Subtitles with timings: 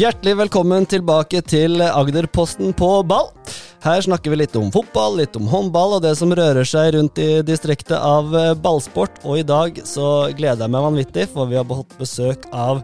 [0.00, 3.26] Hjertelig velkommen tilbake til Agderposten på ball.
[3.84, 7.18] Her snakker vi litt om fotball, litt om håndball og det som rører seg rundt
[7.20, 9.18] i distriktet av eh, ballsport.
[9.28, 12.80] Og i dag så gleder jeg meg vanvittig, for vi har fått besøk av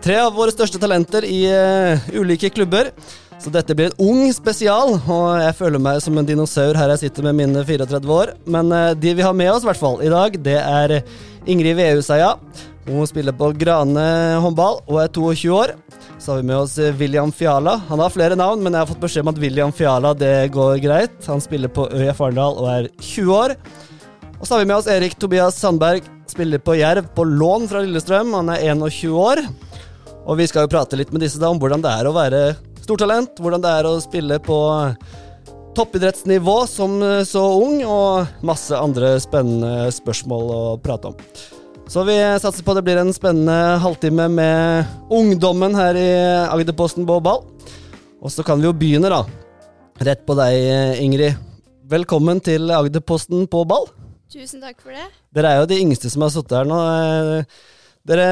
[0.00, 2.94] tre av våre største talenter i uh, ulike klubber.
[3.36, 7.04] Så dette blir en ung spesial, og jeg føler meg som en dinosaur her jeg
[7.04, 8.32] sitter med mine 34 år.
[8.48, 11.00] Men uh, de vi har med oss, i hvert fall, i dag, det er
[11.44, 12.38] Ingrid Vehuseia.
[12.88, 14.02] Hun spiller på Grane
[14.40, 15.74] håndball og er 22 år.
[16.18, 17.76] Så har vi med oss eh, William Fiala.
[17.90, 20.80] Han har flere navn, men jeg har fått beskjed om at William Fiala det går
[20.82, 21.18] greit.
[21.28, 23.54] Han spiller på ØIF Arendal og er 20 år.
[24.38, 26.06] Og så har vi med oss Erik Tobias Sandberg.
[26.28, 28.32] Spiller på Jerv på lån fra Lillestrøm.
[28.38, 29.42] Han er 21 år.
[30.24, 32.42] Og vi skal jo prate litt med disse da om hvordan det er å være
[32.80, 33.36] stortalent.
[33.36, 34.58] Hvordan det er å spille på
[35.76, 41.22] toppidrettsnivå som eh, så ung, og masse andre spennende spørsmål å prate om.
[41.88, 46.08] Så vi satser på at det blir en spennende halvtime med ungdommen her i
[46.44, 47.46] Agderposten på ball.
[48.20, 49.22] Og så kan vi jo begynne, da.
[50.04, 51.38] Rett på deg, Ingrid.
[51.88, 53.88] Velkommen til Agderposten på ball.
[54.28, 55.06] Tusen takk for det.
[55.32, 56.82] Dere er jo de yngste som har sittet her nå.
[58.12, 58.28] Dere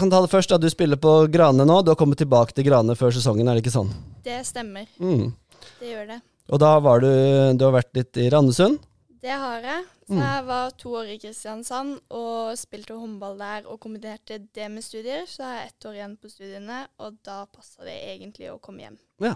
[0.00, 0.48] kan ta det først.
[0.48, 1.82] da Du spiller på Grane nå.
[1.84, 3.92] Du har kommet tilbake til Grane før sesongen, er det ikke sånn?
[4.24, 4.88] Det stemmer.
[4.96, 5.34] Mm.
[5.82, 6.20] Det gjør det.
[6.48, 7.12] Og da var du
[7.60, 8.80] Du har vært litt i Randesund?
[9.20, 9.84] Det har jeg.
[10.08, 10.22] Så Mm.
[10.24, 15.26] jeg var to år i Kristiansand og spilte håndball der og kombinerte det med studier.
[15.28, 18.80] Så jeg har ett år igjen på studiene, og da passa det egentlig å komme
[18.86, 18.96] hjem.
[19.20, 19.34] Ja,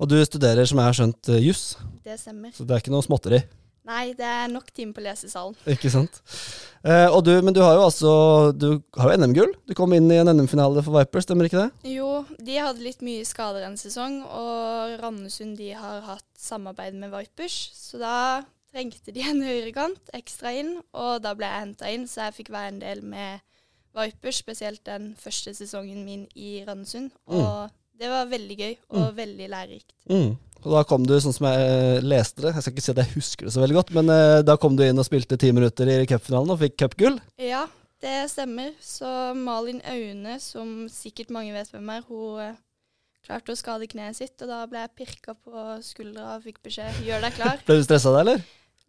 [0.00, 1.76] Og du studerer, som jeg har skjønt, eh, juss.
[2.02, 2.50] Det stemmer.
[2.52, 3.44] Så det er ikke noe småtteri.
[3.86, 5.54] Nei, det er nok time på lesesalen.
[5.66, 6.20] Ikke sant.
[6.84, 9.54] Eh, og du, men du har jo altså Du har jo NM-gull.
[9.66, 11.94] Du kom inn i en NM-finale for Vipers, stemmer ikke det?
[11.94, 17.10] Jo, de hadde litt mye skader en sesong, og Randesund de har hatt samarbeid med
[17.12, 17.70] Vipers.
[17.72, 22.28] Så da trengte de en høyrekant ekstra inn, og da ble jeg henta inn, så
[22.28, 23.44] jeg fikk være en del med
[23.96, 27.10] Vipers, spesielt den første sesongen min i Randesund.
[27.32, 29.96] Og det var veldig gøy og veldig lærerikt.
[30.10, 30.36] Mm.
[30.64, 33.00] Og da kom du, sånn som jeg eh, leste det Jeg skal ikke si at
[33.04, 35.52] jeg husker det så veldig godt, men eh, da kom du inn og spilte ti
[35.54, 37.18] minutter i cupfinalen og fikk cupgull.
[37.38, 37.64] Ja,
[38.02, 38.72] det stemmer.
[38.82, 42.58] Så Malin Aune, som sikkert mange vet hvem er, hun eh,
[43.26, 47.02] klarte å skade kneet sitt, og da ble jeg pirka på skuldra og fikk beskjed
[47.06, 47.62] gjør deg klar.
[47.68, 48.42] Ble du stressa da, eller?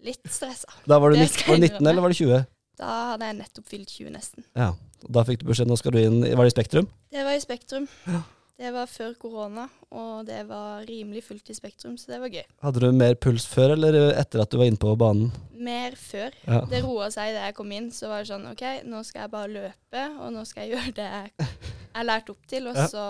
[0.05, 0.69] Litt stressa.
[0.87, 2.45] Da var du 19, var 19 eller var du 20?
[2.79, 4.45] Da hadde jeg nettopp fylt 20 nesten.
[4.55, 4.69] Ja.
[5.11, 6.87] Da fikk du beskjed nå skal du inn Var det i Spektrum?
[7.11, 7.87] Det var i Spektrum.
[8.07, 8.21] Ja.
[8.59, 12.43] Det var før korona, og det var rimelig fullt i Spektrum, så det var gøy.
[12.59, 15.29] Hadde du mer puls før eller etter at du var inne på banen?
[15.55, 16.35] Mer før.
[16.43, 16.59] Ja.
[16.67, 17.87] Det roa seg da jeg kom inn.
[17.95, 20.95] Så var det sånn OK, nå skal jeg bare løpe, og nå skal jeg gjøre
[20.99, 21.49] det jeg
[21.95, 22.67] er lært opp til.
[22.67, 22.87] Og Ja.
[22.91, 23.05] så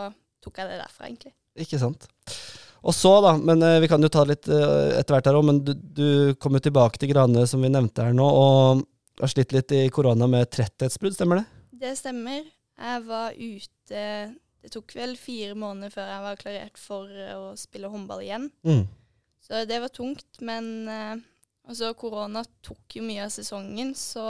[0.45, 1.33] tok jeg det derfra, egentlig.
[1.65, 2.05] Ikke sant.
[2.83, 5.47] Og så, da, men eh, vi kan jo ta litt eh, etter hvert her òg,
[5.49, 8.85] men du, du kom jo tilbake til Grane, som vi nevnte her nå, og
[9.19, 11.47] har slitt litt i korona med tretthetsbrudd, stemmer det?
[11.81, 12.45] Det stemmer.
[12.79, 14.03] Jeg var ute
[14.63, 18.47] Det tok vel fire måneder før jeg var klarert for eh, å spille håndball igjen.
[18.67, 18.85] Mm.
[19.43, 21.13] Så det var tungt, men eh,
[21.67, 24.23] altså korona tok jo mye av sesongen, så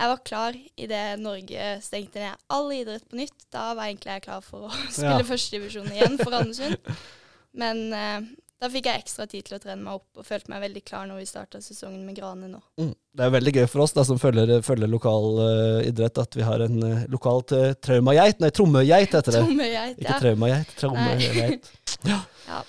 [0.00, 3.36] jeg var klar idet Norge stengte ned all idrett på nytt.
[3.52, 5.26] Da var egentlig jeg klar for å spille Ja.
[5.32, 6.76] førstedivisjon igjen for Randesund.
[7.58, 8.30] Men eh,
[8.62, 11.06] da fikk jeg ekstra tid til å trene meg opp og følte meg veldig klar
[11.08, 12.60] når vi starta sesongen med Grane nå.
[12.78, 12.92] Mm.
[13.18, 16.44] Det er veldig gøy for oss da, som følger, følger lokal uh, idrett, at vi
[16.46, 18.38] har en uh, lokalt uh, traumageit.
[18.40, 19.42] Nei, trommegeit heter det.
[19.48, 20.20] Tommegeit, Ikke ja.
[20.22, 21.72] traumageit, traumegeit.
[22.12, 22.20] ja.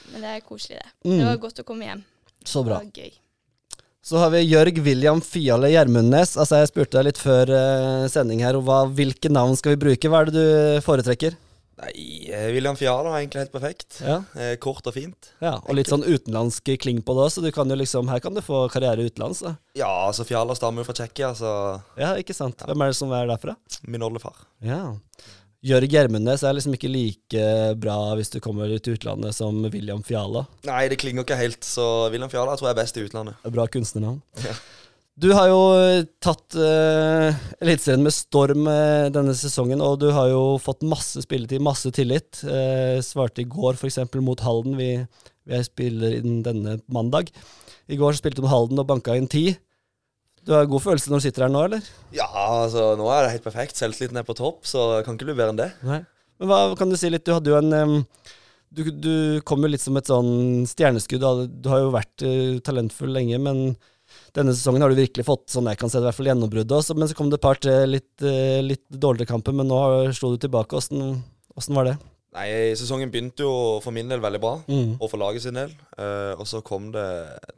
[0.09, 0.95] Men det er koselig, det.
[1.05, 1.13] Mm.
[1.13, 2.03] Det var godt å komme hjem.
[2.41, 2.81] Så bra.
[2.81, 3.19] Det var gøy.
[4.03, 6.33] Så har vi Jørg William Fiale Gjermundnes.
[6.41, 7.53] Altså, jeg spurte deg litt før
[8.11, 10.09] sending her, hva, hvilke navn skal vi bruke?
[10.11, 11.38] Hva er det du foretrekker?
[11.81, 13.97] Nei, eh, William Fiala er egentlig helt perfekt.
[14.06, 15.31] Ja, Eh, kort og fint.
[15.41, 18.34] ja Og litt sånn utenlandsk kling på det så du kan jo liksom, her kan
[18.34, 19.41] du få karriere utenlands.
[19.41, 19.56] Da.
[19.75, 22.57] Ja, altså Fiala stammer jo fra Tsjekkia, så Ja, ikke sant.
[22.62, 23.56] Hvem er det som er derfra?
[23.88, 24.35] min oldefar.
[24.62, 24.94] Ja.
[25.63, 30.45] Jørg Gjermundnes er liksom ikke like bra hvis du kommer til utlandet som William Fiala.
[30.67, 33.36] Nei, det klinger ikke helt, så William Fiala tror jeg er best i utlandet.
[33.50, 34.21] Bra kunstnernavn.
[34.44, 34.53] Ja.
[35.13, 35.57] Du har jo
[36.25, 37.30] tatt uh,
[37.62, 42.39] Eliteserien med storm uh, denne sesongen, og du har jo fått masse spilletid, masse tillit.
[42.42, 44.00] Uh, svarte i går f.eks.
[44.25, 44.74] mot Halden.
[44.80, 44.88] Vi,
[45.51, 47.30] vi spiller inn denne mandag.
[47.94, 49.51] I går så spilte du med Halden og banka inn ti.
[50.44, 51.86] Du har god følelse når du sitter her nå, eller?
[52.12, 52.25] Ja,
[52.66, 53.77] altså nå er det helt perfekt.
[53.80, 55.69] Selvtilliten er på topp, så det kan ikke bli bedre enn det.
[55.88, 56.01] Nei.
[56.42, 57.24] Men hva kan du si litt?
[57.30, 57.95] Du hadde jo en um,
[58.74, 59.13] du, du
[59.48, 61.21] kom jo litt som et sånn stjerneskudd.
[61.21, 63.62] Du- Du har jo vært uh, talentfull lenge, men
[64.33, 66.71] denne sesongen har du virkelig fått sånn jeg kan se det, i hvert fall gjennombruddet.
[66.80, 69.80] også, Men så kom det et par til litt, eh, litt dårligere kamper, men nå
[70.18, 70.74] slo du tilbake.
[70.80, 71.21] Åssen
[71.57, 71.97] åssen var det?
[72.33, 74.97] Nei, sesongen begynte jo for min del veldig bra, Mm.
[75.00, 75.69] og for laget sin del.
[76.00, 77.06] Uh, og så kom det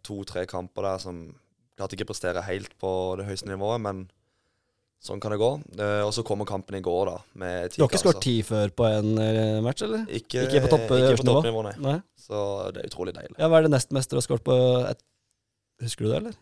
[0.04, 1.33] to-tre kamper der som
[1.77, 4.10] klarte ikke å prestere helt på det høyeste nivået, men
[5.01, 5.50] sånn kan det gå.
[5.80, 8.42] Uh, og så kommer kampen i går, da, med ti Du har ikke skåret ti
[8.44, 10.04] før på en match, eller?
[10.12, 11.39] Ikke, Ikke på topp- ikke på nivå?
[11.39, 11.75] toppnivå, nei.
[11.80, 12.01] Nei.
[12.19, 13.36] Så det er utrolig deilig.
[13.39, 14.89] Ja, Hva er det nestmeste du har skåret på?
[14.89, 15.00] Et,
[15.83, 16.36] husker du det, eller?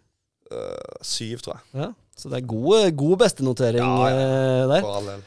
[0.52, 1.82] Eh, syv, tror jeg.
[1.82, 1.88] Ja.
[2.18, 4.18] Så det er god, god bestenotering Ja, ja.
[4.18, 4.82] eh, der.
[4.86, 5.24] For all del.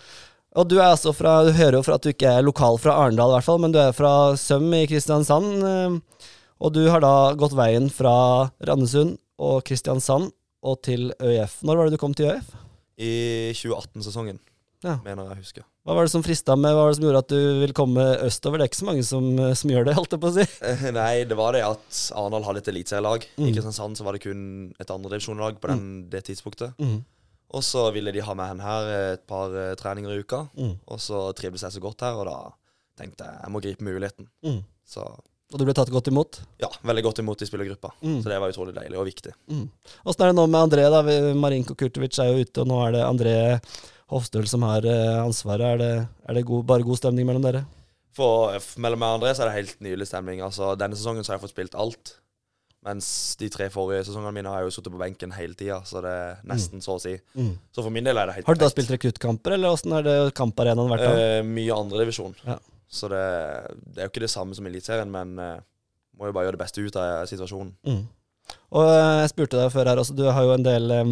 [0.56, 2.94] Og du er altså fra Du hører jo fra at du ikke er lokal fra
[3.02, 5.64] Arendal, i hvert fall, men du er fra Søm i Kristiansand.
[5.66, 6.22] eh,
[6.60, 10.30] Og du har da gått veien fra Randesund og Kristiansand
[10.64, 11.58] og til ØIF.
[11.62, 12.54] Når var det du kom til ØIF?
[12.96, 14.38] I 2018-sesongen,
[14.82, 14.96] Ja.
[15.04, 15.62] mener jeg husker.
[15.86, 18.02] Hva var det som frista med, hva var det som gjorde at du ville komme
[18.26, 18.58] østover?
[18.58, 20.46] Det er ikke så mange som, eh, som gjør det, holdt jeg på å si.
[20.66, 23.26] Eh, Nei, det var det at Arendal hadde et eliteserielag.
[23.38, 23.44] Mm.
[23.46, 24.40] I Kristiansand så var det kun
[24.82, 26.74] et andredivisjonslag på den, det tidspunktet.
[26.82, 27.04] Mm.
[27.54, 30.42] Og så ville de ha med henne her et par eh, treninger i uka.
[30.58, 30.74] Mm.
[30.90, 32.36] Og så trivdes jeg så godt her, og da
[32.98, 34.26] tenkte jeg jeg må gripe muligheten.
[34.42, 34.60] Mm.
[34.90, 36.40] Så Og du ble tatt godt imot?
[36.58, 37.94] ja, veldig godt imot i spillergruppa.
[38.02, 38.18] Mm.
[38.24, 39.38] Så det var utrolig deilig og viktig.
[39.54, 39.68] Mm.
[40.02, 40.90] Er det nå med André?
[40.90, 41.06] da?
[41.38, 43.36] Marinko Kurtovic er jo ute, og nå er det André
[44.12, 45.66] Hofstøl som har eh, ansvaret.
[45.74, 45.90] Er det,
[46.30, 47.64] er det god, bare god stemning mellom dere?
[48.16, 50.40] For f- mellom meg og André så er det helt nydelig stemning.
[50.46, 52.14] Altså, denne sesongen så har jeg fått spilt alt.
[52.86, 53.08] Mens
[53.40, 56.12] de tre forrige sesongene mine har jeg jo sittet på benken hele tida, så det
[56.14, 57.16] er nesten så å si.
[57.34, 57.50] Mm.
[57.74, 60.04] Så for min del er det helt Har du da spilt rekruttkamper, eller åssen er
[60.06, 61.06] det kamparenaen vært?
[61.10, 62.36] Eh, mye andredivisjon.
[62.46, 62.60] Ja.
[62.86, 63.24] Så det,
[63.90, 65.56] det er jo ikke det samme som Eliteserien, men eh,
[66.14, 67.72] må jo bare gjøre det beste ut av situasjonen.
[67.90, 68.04] Mm.
[68.78, 71.10] Og eh, jeg spurte deg før her også, du har jo en del eh,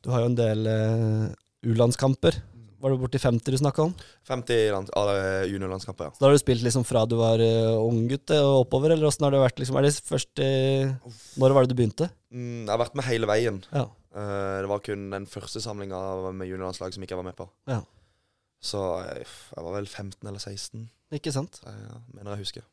[0.00, 1.28] Du har jo en del eh,
[1.68, 2.38] U-landskamper.
[2.78, 3.92] Var det borti 50 du snakka om?
[4.28, 6.14] 50 land, uh, juniorlandskamper, ja.
[6.14, 8.94] Så da har du spilt liksom fra du var uh, ung gutt eh, og oppover,
[8.94, 9.58] eller åssen har det vært?
[9.58, 9.78] liksom?
[9.80, 10.92] Er det først eh,
[11.42, 12.06] Når var det du begynte?
[12.30, 13.58] Mm, jeg har vært med hele veien.
[13.74, 13.88] Ja.
[14.14, 15.98] Eh, det var kun den første samlinga
[16.30, 17.48] med juniorlandslag som ikke jeg var med på.
[17.70, 17.80] Ja.
[18.62, 19.26] Så jeg,
[19.56, 20.86] jeg var vel 15 eller 16,
[21.18, 21.58] Ikke sant?
[21.64, 22.68] jeg mener jeg husker.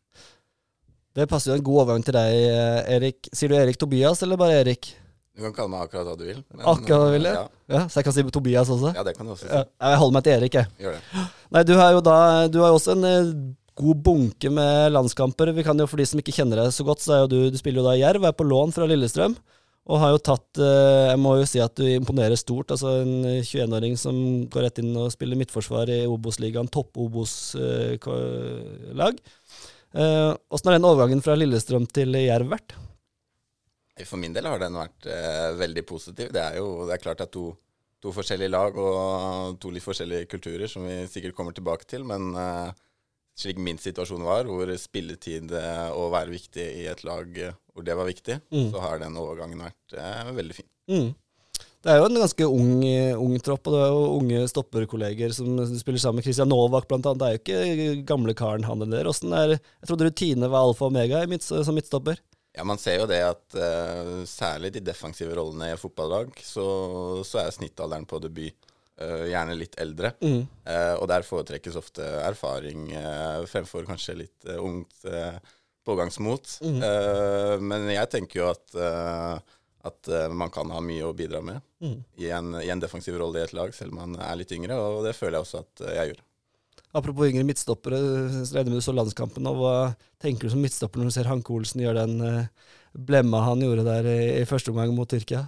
[1.15, 3.29] Det passer jo en god overgang til deg, eh, Erik.
[3.33, 4.89] Sier du Erik Tobias, eller bare Erik?
[5.35, 6.37] Du kan kalle meg akkurat hva du vil.
[6.55, 7.41] men, Akkurat hva du vil, ja.
[7.73, 7.81] ja.
[7.91, 8.89] Så jeg kan si Tobias også?
[8.95, 9.51] ja, det kan du også si.
[9.51, 10.67] Ja, jeg holder meg til Erik, jeg.
[10.79, 11.01] Gjør det.
[11.57, 12.15] Nei, du har jo da
[12.47, 13.33] Du har jo også en eh,
[13.75, 15.51] god bunke med landskamper.
[15.57, 17.39] Vi kan jo, For de som ikke kjenner deg så godt, så er jo du
[17.51, 19.35] Du spiller jo da i Jerv, er på lån fra Lillestrøm.
[19.85, 22.71] Og har jo tatt eh, Jeg må jo si at du imponerer stort.
[22.71, 24.15] Altså en 21-åring som
[24.49, 29.13] går rett inn og spiller midtforsvar i Obos-ligaen, topp-Obos-lag.
[29.95, 32.73] Åssen har den overgangen fra Lillestrøm til Jerv vært?
[34.03, 36.33] For min del har den vært eh, veldig positiv.
[36.35, 37.53] Det er jo det er klart at to,
[38.03, 42.03] to forskjellige lag og to litt forskjellige kulturer, som vi sikkert kommer tilbake til.
[42.03, 42.73] Men eh,
[43.39, 47.83] slik min situasjon var, hvor spilletid eh, og være viktig i et lag eh, hvor
[47.87, 48.69] det var viktig, Mm.
[48.71, 50.67] så har den overgangen vært eh, veldig fin.
[50.91, 51.09] Mm.
[51.85, 52.69] Det er jo en ganske ung,
[53.21, 57.05] ung tropp, og det er jo unge stopperkolleger som spiller sammen med Christian Novak blant
[57.05, 57.43] annet.
[57.45, 60.87] Det er jo ikke gamle karen han eller Åssen er Jeg trodde rutine var alfa
[60.87, 62.17] og omega i midt, som midtstopper.
[62.55, 66.65] Ja, Man ser jo det at uh, særlig de defensive rollene i fotballag, så,
[67.27, 68.69] så er snittalderen på debut
[69.01, 70.13] uh, gjerne litt eldre.
[70.23, 70.45] Mm.
[70.63, 72.87] Uh, og der foretrekkes ofte erfaring
[73.51, 75.03] fremfor kanskje litt ungt
[75.85, 76.55] pågangsmot.
[76.65, 76.79] Mm.
[77.61, 78.73] Men jeg tenker jo at,
[79.85, 81.99] at man kan ha mye å bidra med Mm.
[82.17, 84.77] i, en, i en defensiv rolle i et lag, selv om man er litt yngre,
[84.79, 86.21] og det føler jeg også at jeg gjør.
[86.95, 87.99] Apropos yngre midtstoppere,
[88.55, 89.47] regner med du så landskampen.
[89.51, 89.75] Og hva
[90.23, 93.83] tenker du som midtstopper når du ser Hanke Olsen gjøre den eh, blemma han gjorde
[93.87, 95.43] der i, i første omgang mot Tyrkia?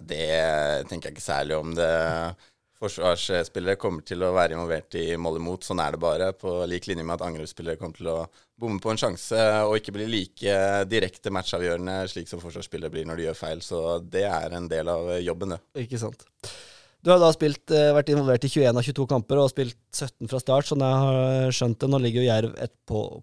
[0.00, 0.26] Det
[0.90, 1.74] tenker jeg ikke særlig om.
[1.76, 1.90] det
[2.80, 5.66] Forsvarsspillere kommer til å være involvert i mål imot.
[5.68, 6.30] Sånn er det bare.
[6.32, 8.22] På lik linje med at angrepsspillere kommer til å
[8.60, 10.54] bomme på en sjanse og ikke bli like
[10.88, 13.60] direkte matchavgjørende slik som forsvarsspillere blir når de gjør feil.
[13.64, 15.60] Så det er en del av jobben, det.
[15.84, 16.24] Ikke sant.
[17.00, 20.28] Du har da spilt, eh, vært involvert i 21 av 22 kamper og spilt 17
[20.28, 20.68] fra start.
[20.68, 21.88] Sånn jeg har skjønt det.
[21.88, 22.74] Nå ligger jo Jerv ett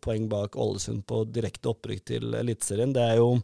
[0.02, 2.94] poeng bak Ålesund på direkte opprykk til Eliteserien.
[2.94, 3.44] Det er jo,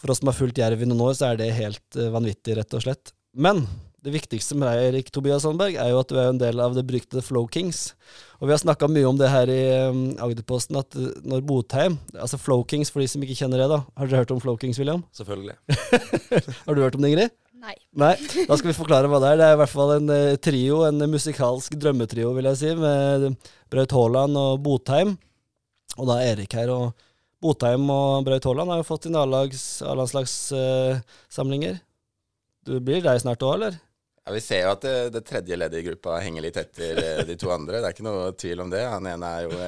[0.00, 2.56] For oss som har fulgt Jerv i noen år, så er det helt eh, vanvittig,
[2.56, 3.12] rett og slett.
[3.36, 3.66] Men
[4.00, 6.72] det viktigste med deg, Erik Tobias Sandberg, er jo at du er en del av
[6.72, 7.92] det beryktede Flow Kings.
[8.40, 9.60] Og vi har snakka mye om det her i
[9.92, 13.82] um, Agderposten, at når Botheim Altså Flow Kings, for de som ikke kjenner det, da.
[14.00, 15.04] Har dere hørt om Flow Kings, William?
[15.12, 15.58] Selvfølgelig.
[16.64, 17.36] Har du hørt om det, Ingrid?
[17.60, 17.74] Nei.
[18.00, 18.14] Nei,
[18.48, 19.36] da skal vi forklare hva det er.
[19.36, 23.36] Det er i hvert fall en eh, trio, en musikalsk drømmetrio, vil jeg si, med
[23.72, 25.10] Braut Haaland og Botheim.
[25.98, 26.68] Og da er Erik her.
[26.72, 26.94] Og
[27.44, 31.76] Botheim og Braut Haaland har jo fått sine A-landslagssamlinger.
[32.64, 33.74] du blir deg snart òg, eller?
[34.24, 37.24] Ja, Vi ser jo at det, det tredje leddet i gruppa henger litt etter eh,
[37.28, 37.80] de to andre.
[37.80, 38.84] Det er ikke noe tvil om det.
[38.88, 39.62] Han ene er jo i,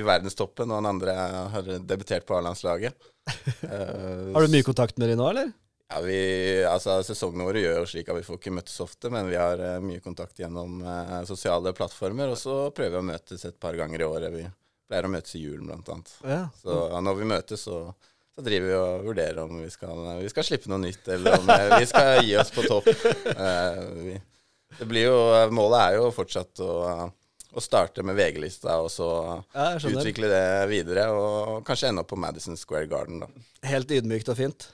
[0.00, 1.12] i verdenstoppen, og han andre
[1.52, 2.94] har debutert på A-landslaget.
[3.60, 5.52] Uh, Har du mye kontakt med dem nå, eller?
[5.90, 6.18] Ja, vi,
[6.70, 9.58] altså Sesongene våre gjør jo slik at vi får ikke møttes ofte, men vi har
[9.58, 12.30] uh, mye kontakt gjennom uh, sosiale plattformer.
[12.30, 14.36] Og så prøver vi å møtes et par ganger i året.
[14.36, 14.44] Vi
[14.86, 16.14] pleier å møtes i julen, blant annet.
[16.22, 16.44] Ja.
[16.62, 17.82] Så ja, når vi møtes, så,
[18.30, 21.54] så driver vi og vurderer om vi skal, vi skal slippe noe nytt, eller om
[21.56, 22.90] eh, vi skal gi oss på topp.
[24.00, 24.18] Vi,
[24.78, 25.20] det blir jo
[25.54, 26.72] Målet er jo fortsatt å,
[27.50, 29.08] å starte med VG-lista, og så
[29.54, 33.48] Ja, utvikle det videre, og kanskje ende opp på Madison Square Garden, da.
[33.66, 34.70] Helt ydmykt og fint.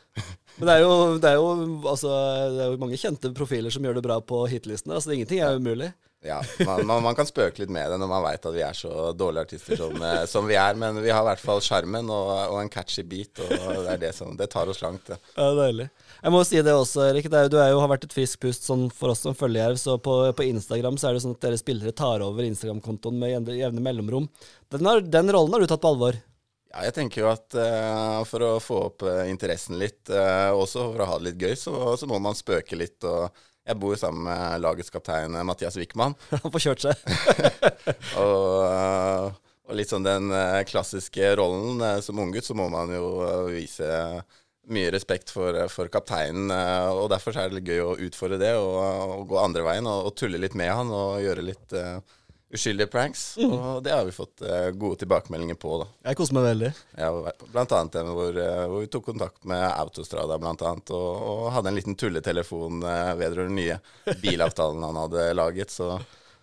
[0.57, 1.49] Men det er, jo, det, er jo,
[1.85, 2.11] altså,
[2.55, 4.97] det er jo mange kjente profiler som gjør det bra på hitlistene.
[4.97, 5.91] Altså, ingenting er umulig.
[6.25, 8.75] Ja, man, man, man kan spøke litt med det når man veit at vi er
[8.75, 12.09] så dårlige artister som, eh, som vi er, men vi har i hvert fall sjarmen
[12.11, 15.21] og, og en catchy beat, og det er det som Det tar oss langt, det.
[15.37, 15.89] Ja, Deilig.
[16.23, 17.29] Jeg må si det også, Erik.
[17.31, 19.63] Det er du er jo, har vært et friskt pust sånn for oss som følger
[19.63, 19.81] Jerv.
[19.81, 23.53] Så på, på Instagram så er det sånn at dere spillere tar over Instagram-kontoen med
[23.55, 24.27] jevne mellomrom.
[24.73, 26.19] Den, har, den rollen har du tatt på alvor.
[26.77, 30.91] Ja, jeg tenker jo at uh, for å få opp uh, interessen litt, uh, også
[30.91, 33.01] for å ha det litt gøy, så, så må man spøke litt.
[33.09, 33.33] og
[33.67, 36.13] jeg bor sammen med lagets kaptein Mathias Wickman.
[36.43, 37.01] Han får kjørt seg.
[38.21, 39.33] og,
[39.65, 40.29] og litt sånn den
[40.69, 43.09] klassiske rollen som unggutt, så må man jo
[43.49, 43.89] vise
[44.71, 46.53] mye respekt for, for kapteinen.
[46.93, 48.77] og derfor er det gøy å utfordre det og,
[49.17, 51.75] og gå andre veien og, og, tulle litt med han og gjøre litt
[52.53, 53.37] uskyldige pranks.
[53.37, 53.53] Mm.
[53.53, 55.79] Og det har vi fått uh, gode tilbakemeldinger på.
[55.83, 55.89] da.
[56.11, 56.71] Jeg koser meg veldig.
[56.99, 57.11] Ja,
[57.53, 61.49] blant annet den hvor, uh, hvor, vi tok kontakt med Autostrada blant annet, og, og
[61.57, 65.75] hadde en liten tulletelefon uh, vedrørende nye bilavtalen han hadde laget.
[65.75, 65.97] Så,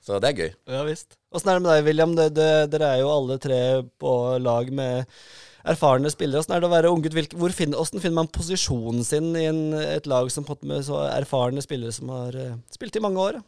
[0.04, 0.52] så det er gøy.
[0.76, 1.18] Ja visst.
[1.34, 2.20] Åssen er det med deg, William?
[2.20, 3.64] Det, det, dere er jo alle tre
[4.04, 5.10] på lag med
[5.64, 6.44] erfarne spillere.
[6.44, 7.16] Åssen er det å være unggutt?
[7.32, 7.56] Hvordan
[8.04, 12.36] finner man posisjonen sin i en, et lag som med så erfarne spillere som har
[12.76, 13.40] spilt i mange år?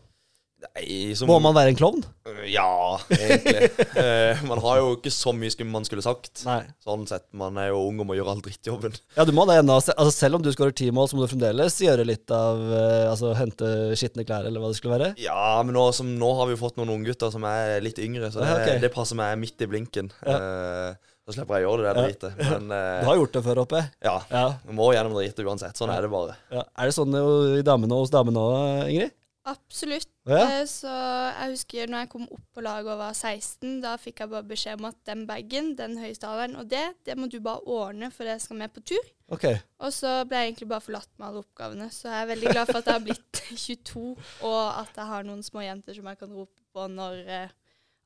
[0.64, 2.04] Nei, som, Må man være en klovn?
[2.48, 3.68] Ja, egentlig.
[4.02, 6.46] eh, man har jo ikke så mye som man skulle sagt.
[6.48, 6.62] Nei.
[6.84, 7.26] Sånn sett.
[7.36, 8.96] Man er jo ung og må gjøre all drittjobben.
[9.18, 9.76] Ja, du må det ennå.
[9.78, 13.04] Altså, selv om du skårer ti mål, så må du fremdeles gjøre litt av eh,
[13.12, 13.68] Altså hente
[14.00, 15.12] skitne klær, eller hva det skulle være?
[15.22, 18.32] Ja, men nå, som, nå har vi jo fått noen unggutter som er litt yngre,
[18.32, 18.80] så det, ja, okay.
[18.84, 20.10] det passer meg midt i blinken.
[20.24, 20.40] Ja.
[20.40, 22.40] Eh, så slipper jeg å gjøre det der dritet.
[22.40, 23.92] Men, eh, du har gjort det før, håper jeg?
[24.08, 24.16] Ja.
[24.32, 24.48] ja.
[24.80, 25.78] Må gjennom dritet uansett.
[25.78, 26.40] Sånn er det bare.
[26.54, 26.64] Ja.
[26.80, 27.20] Er det sånn
[27.60, 29.16] i damene hos damene òg, Ingrid?
[29.46, 30.10] Absolutt.
[30.26, 30.40] Ja.
[30.42, 34.24] Eh, så jeg husker når jeg kom opp på laget og var 16, da fikk
[34.24, 37.62] jeg bare beskjed om at den bagen, den høyttaleren og det, det må du bare
[37.70, 39.12] ordne, for jeg skal med på tur.
[39.36, 39.60] Okay.
[39.82, 41.90] Og så ble jeg egentlig bare forlatt med alle oppgavene.
[41.94, 44.08] Så jeg er veldig glad for at jeg har blitt 22,
[44.50, 47.54] og at jeg har noen små jenter som jeg kan rope på når eh,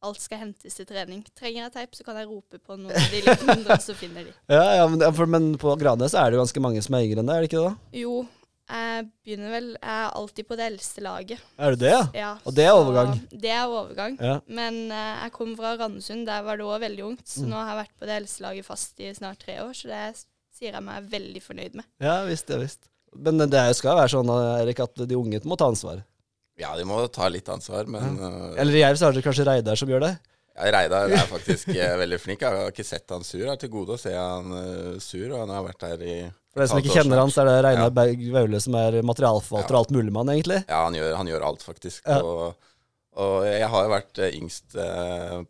[0.03, 1.23] alt skal hentes til trening.
[1.35, 4.27] Trenger jeg teip, så kan jeg rope på noen av de litt mindre, så finner
[4.27, 4.35] de.
[4.55, 7.23] Ja, ja men, for, men på Granes er det jo ganske mange som er yngre
[7.23, 7.71] enn deg, er det ikke det?
[7.71, 7.99] da?
[8.03, 8.13] Jo,
[8.69, 11.41] jeg begynner vel Jeg er alltid på det eldste laget.
[11.57, 12.03] Er du det, ja?
[12.13, 13.13] ja og det er overgang?
[13.31, 14.17] Det er overgang.
[14.21, 14.35] Ja.
[14.47, 17.25] Men uh, jeg kom fra Randesund, der var det òg veldig ungt.
[17.27, 17.49] Så Mm.
[17.53, 20.03] nå har jeg vært på det eldste laget fast i snart tre år, så det
[20.59, 21.85] sier jeg meg veldig fornøyd med.
[22.03, 22.89] Ja visst, ja visst.
[23.15, 24.29] Men det skal være sånn
[24.61, 26.03] Erik, at de unge må ta ansvar?
[26.59, 29.45] Ja, de må ta litt ansvar, men uh, Eller i Jerv så har dere kanskje
[29.47, 30.11] Reidar som gjør det?
[30.59, 32.41] Ja, Reidar er faktisk veldig flink.
[32.43, 33.39] Jeg har ikke sett han sur.
[33.39, 36.17] Jeg har til gode å se han uh, sur, og han har vært her i
[36.49, 37.91] For dere som ikke kjenner han, så er det Reinar.
[37.93, 40.63] Berg Vaule som er materialforvalter og alt mulig mann, egentlig?
[40.65, 42.07] Ja, han gjør, han gjør alt, faktisk.
[42.09, 42.71] Og,
[43.19, 44.79] og, jeg har jo vært yngst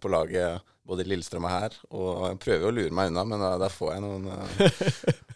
[0.04, 3.24] på laget både i Lillestrøm og her, og jeg prøver jo å lure meg unna,
[3.30, 4.30] men da, da, får jeg noen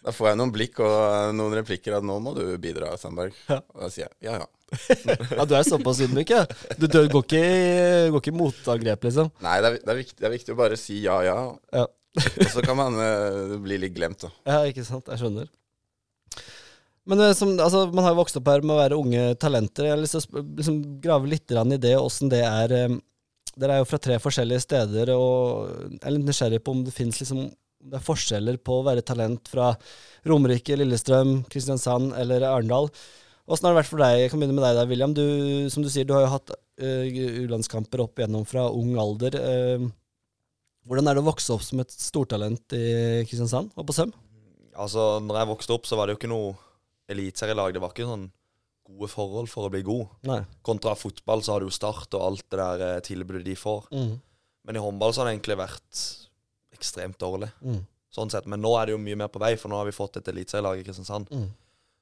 [0.04, 3.36] Da får jeg noen blikk og noen replikker at 'nå må du bidra, Sandberg'.
[3.48, 3.60] Ja.
[3.72, 4.48] Og da sier jeg ja, ja.
[5.38, 6.42] ja, Du er såpass ydmyk, ja?
[6.76, 9.30] Du, du går ikke i motangrep, liksom?
[9.44, 11.38] Nei, det er, det, er viktig, det er, viktig, å bare si ja, ja.
[11.72, 11.86] ja.
[12.14, 14.30] Og så kan man uh, bli litt glemt, da.
[14.46, 15.08] Ja, ikke sant.
[15.10, 15.48] Jeg skjønner.
[17.10, 19.88] Men som, altså, man har jo vokst opp her med å være unge talenter.
[19.88, 23.02] Jeg har lyst til å liksom, grave litt i det, åssen det er um,
[23.54, 26.90] Dere er jo fra tre forskjellige steder, og jeg er litt nysgjerrig på om det
[26.90, 27.44] fins liksom,
[27.86, 29.68] det er forskjeller på å være talent fra
[30.26, 32.88] Romerike, Lillestrøm, Kristiansand eller Arendal.
[33.44, 34.22] Åssen har det vært for deg?
[34.22, 35.14] Jeg kan begynne med deg der, William.
[35.14, 35.24] Du,
[35.70, 39.36] som du sier, du har jo hatt uh, U-landskamper opp igjennom fra ung alder.
[39.38, 39.86] Uh,
[40.88, 42.84] hvordan er det å vokse opp som et stortalent i
[43.28, 44.12] Kristiansand og på Søm?
[44.74, 46.54] Altså, når jeg vokste opp, så var det jo ikke noe
[47.12, 47.74] eliteserielag.
[47.76, 48.26] Det var ikke sånn
[48.84, 50.10] gode forhold for å bli god.
[50.28, 50.40] Nei.
[50.66, 53.86] Kontra fotball så har du jo Start og alt det der eh, tilbudet de får.
[53.94, 54.14] Mm.
[54.68, 56.02] Men i håndball så har det egentlig vært
[56.74, 57.48] ekstremt dårlig.
[57.64, 57.80] Mm.
[58.14, 58.48] Sånn sett.
[58.50, 60.28] Men nå er det jo mye mer på vei, for nå har vi fått et
[60.34, 61.32] eliteserielag i Kristiansand.
[61.32, 61.48] Mm.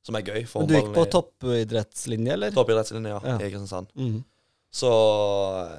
[0.03, 0.43] Som er gøy.
[0.57, 2.55] Men du gikk på toppidrettslinje, eller?
[2.57, 3.37] Toppidrettslinje, ja, Ja.
[3.39, 3.93] i Kristiansand.
[3.95, 4.19] Mm.
[4.73, 4.91] Så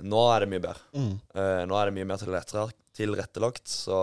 [0.05, 0.87] nå er det mye bedre.
[0.93, 1.13] Mm.
[1.33, 2.21] Uh, nå er det mye mer
[2.95, 3.97] tilrettelagt, så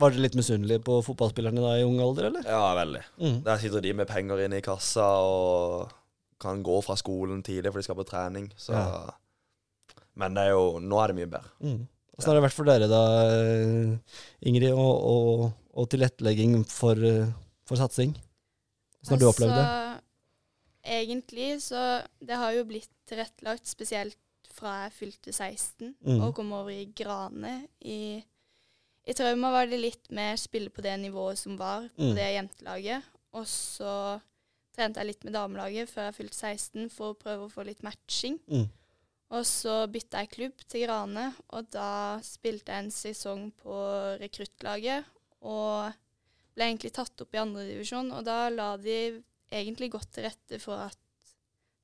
[0.00, 2.46] Var dere litt misunnelige på fotballspillerne da i ung alder, eller?
[2.48, 3.02] ja, veldig.
[3.20, 3.36] Mm.
[3.44, 5.90] Der sitter de med penger inne i kassa og
[6.42, 8.48] kan gå fra skolen tidlig for de skal på trening.
[8.58, 9.10] Så Ja.
[10.18, 11.50] Men det er jo, nå er det mye bedre.
[11.64, 11.86] Mm.
[12.18, 14.18] Åssen har det vært for dere da, eh,
[14.48, 17.30] Ingrid, og, og, og tilrettelegging for, eh,
[17.64, 18.12] for satsing?
[19.00, 19.62] Åssen har du opplevd det?
[19.62, 20.02] Altså,
[20.98, 24.18] egentlig så Det har jo blitt tilrettelagt spesielt
[24.52, 26.20] fra jeg fylte 16 Mm.
[26.22, 27.68] og kom over i Grane.
[27.84, 28.22] I,
[29.06, 32.14] I Trauma var det litt mer spille på det nivået som var på Mm.
[32.14, 33.02] det jentelaget.
[33.34, 34.20] Og så
[34.76, 37.82] trente jeg litt med damelaget før jeg fylte 16 for å prøve å få litt
[37.82, 38.38] matching.
[38.48, 38.68] Mm.
[39.32, 43.76] Og så bytta jeg klubb til Grane, og da spilte jeg en sesong på
[44.20, 45.04] rekruttlaget.
[45.42, 45.92] Og
[46.54, 50.76] ble egentlig tatt opp i andredivisjon, og da la de egentlig godt til rette for
[50.90, 50.98] at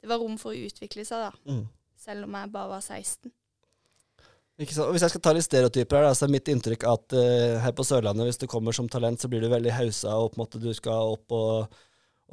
[0.00, 1.32] det var rom for å utvikle seg, da.
[1.50, 1.64] Mm.
[1.98, 3.32] Selv om jeg bare var 16.
[4.58, 4.88] Ikke sant?
[4.88, 7.58] Og Hvis jeg skal ta litt stereotyper her, da, så er mitt inntrykk at uh,
[7.62, 10.38] her på Sørlandet, hvis du kommer som talent, så blir du veldig hausa, og på
[10.38, 11.76] en måte du skal opp og,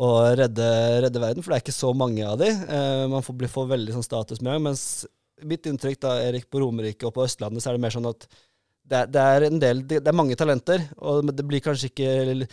[0.02, 0.70] og redde,
[1.06, 2.50] redde verden, for det er ikke så mange av de.
[2.66, 4.64] Uh, man får, får veldig sånn status med det.
[4.70, 4.88] Mens
[5.46, 8.26] mitt inntrykk, da, Erik, på Romerike og på Østlandet, så er det mer sånn at
[8.86, 12.46] det, det er en del, det, det er mange talenter, og det blir kanskje ikke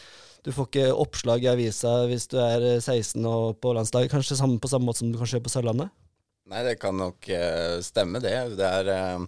[0.42, 4.40] Du får ikke oppslag i avisa hvis du er eh, 16 og på landslag, kanskje
[4.58, 5.92] på samme måte som du kanskje gjør på Sørlandet?
[6.50, 8.34] Nei, det kan nok eh, stemme, det.
[8.58, 9.24] Det er eh,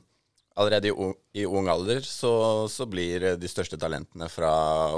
[0.55, 2.31] Allerede i, ung- i ung alder så,
[2.71, 4.51] så blir eh, de største talentene fra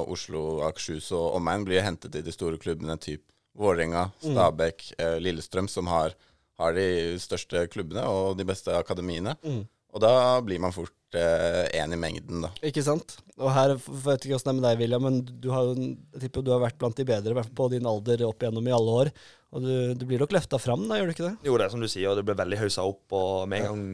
[0.02, 3.23] Oslo, Akershus og omegn blir hentet i de store klubbene typ
[3.56, 6.12] Vålerenga, Stabæk, eh, Lillestrøm, som har,
[6.61, 9.32] har de største klubbene og de beste akademiene.
[9.40, 9.62] Mm.
[9.96, 10.12] Og da
[10.44, 12.50] blir man fort en i mengden, da.
[12.68, 13.14] Ikke sant?
[13.40, 13.73] Og her,
[14.04, 16.61] vet ikke åssen det er med deg, William, men du har, jeg tipper du har
[16.66, 19.11] vært blant de bedre, i hvert fall på din alder opp igjennom i alle år.
[19.55, 21.35] Og du, du blir nok løfta fram, da, gjør du ikke det?
[21.47, 23.05] Jo, det er som du sier, og det blir veldig haussa opp.
[23.15, 23.85] Og med en gang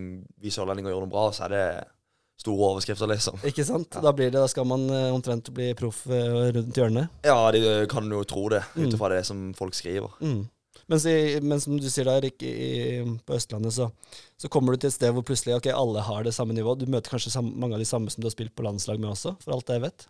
[0.42, 1.66] vi sørlendinger gjør noe bra, så er det
[2.42, 3.37] store overskrifter, liksom.
[3.50, 4.00] Ikke sant?
[4.02, 7.12] Da blir det, da skal man eh, omtrent bli proff eh, rundt hjørnet.
[7.28, 7.61] Ja, de
[7.92, 9.09] kan jo tro det, ut Mm.
[9.12, 10.11] det som folk skriver.
[10.25, 10.40] Mm.
[10.90, 13.87] Mens, i, men som du sier da, Erik, i, på Østlandet, så,
[14.40, 16.82] så kommer du til et sted hvor plutselig ok, alle har det samme nivået.
[16.82, 19.12] Du møter kanskje sam, mange av de samme som du har spilt på landslag med
[19.12, 20.09] også, for alt jeg vet.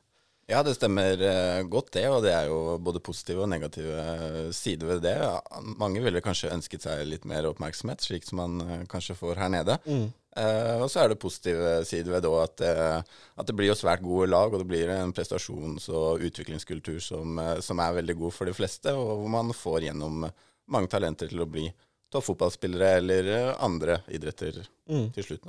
[0.51, 4.49] Ja, det stemmer eh, godt det, og det er jo både positive og negative eh,
[4.53, 5.15] sider ved det.
[5.79, 9.53] Mange ville kanskje ønsket seg litt mer oppmerksomhet, slik som man eh, kanskje får her
[9.55, 9.79] nede.
[9.87, 10.09] Mm.
[10.43, 12.65] Eh, og så er det positive sider ved det òg, at,
[13.39, 17.39] at det blir jo svært gode lag, og det blir en prestasjons- og utviklingskultur som,
[17.63, 20.27] som er veldig god for de fleste, og hvor man får gjennom
[20.73, 21.69] mange talenter til å bli
[22.13, 25.13] toppfotballspillere eller andre idretter Mm.
[25.15, 25.45] til slutt.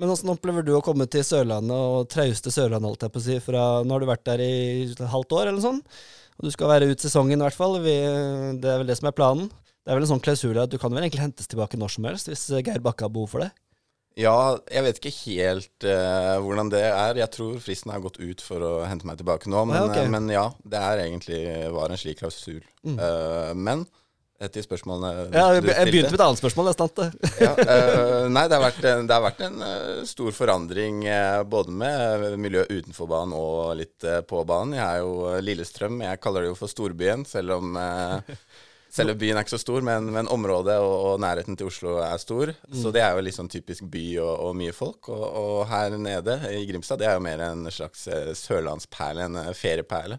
[0.00, 3.24] Men hvordan opplever du å komme til Sørlandet og trauste Sørlandet, holdt jeg på å
[3.26, 4.52] si, fra Nå har du vært der i
[4.86, 5.98] et halvt år, eller sånt?
[6.40, 7.76] Og du skal være ut sesongen, i hvert fall.
[7.84, 7.98] Vi,
[8.62, 9.50] det er vel det som er planen.
[9.84, 12.08] Det er vel en sånn klausul at du kan vel egentlig hentes tilbake når som
[12.08, 13.50] helst, hvis eh, Geir Bakke har behov for det?
[14.18, 17.20] Ja, jeg vet ikke helt uh, hvordan det er.
[17.20, 19.66] Jeg tror fristen har gått ut for å hente meg tilbake nå.
[19.68, 20.08] Men Ja, okay.
[20.12, 21.40] men ja det er egentlig
[21.76, 22.64] var en slik klausul.
[22.88, 22.96] Mm.
[22.96, 23.84] Uh, men
[24.40, 27.08] etter spørsmålene Ja, jeg, begynte med et annet spørsmål, jeg det.
[27.44, 31.42] ja, uh, nei, det har vært, en- det har vært en uh, stor forandring uh,
[31.44, 34.76] både med miljøet utenfor banen og litt eh, på banen.
[34.78, 36.00] Jeg er jo eh, Lillestrøm.
[36.06, 38.34] Jeg kaller det jo for storbyen, selv om eh,
[38.90, 42.16] Selve byen er ikke så stor, men, men området og, og nærheten til Oslo er
[42.18, 42.50] stor.
[42.74, 45.12] Så det er jo litt sånn typisk by og, og mye folk.
[45.14, 49.38] Og, og her nede i Grimstad, det er jo mer en slags eh, sørlandsperle, en
[49.54, 50.18] ferieperle.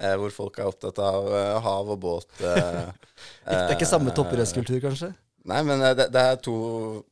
[0.00, 2.30] Eh, hvor folk er opptatt av eh, hav og båt.
[2.42, 2.84] Eh,
[3.48, 5.12] Det er ikke samme eh, toppidrettskultur, kanskje?
[5.48, 6.56] Nei, men eh, det, det er to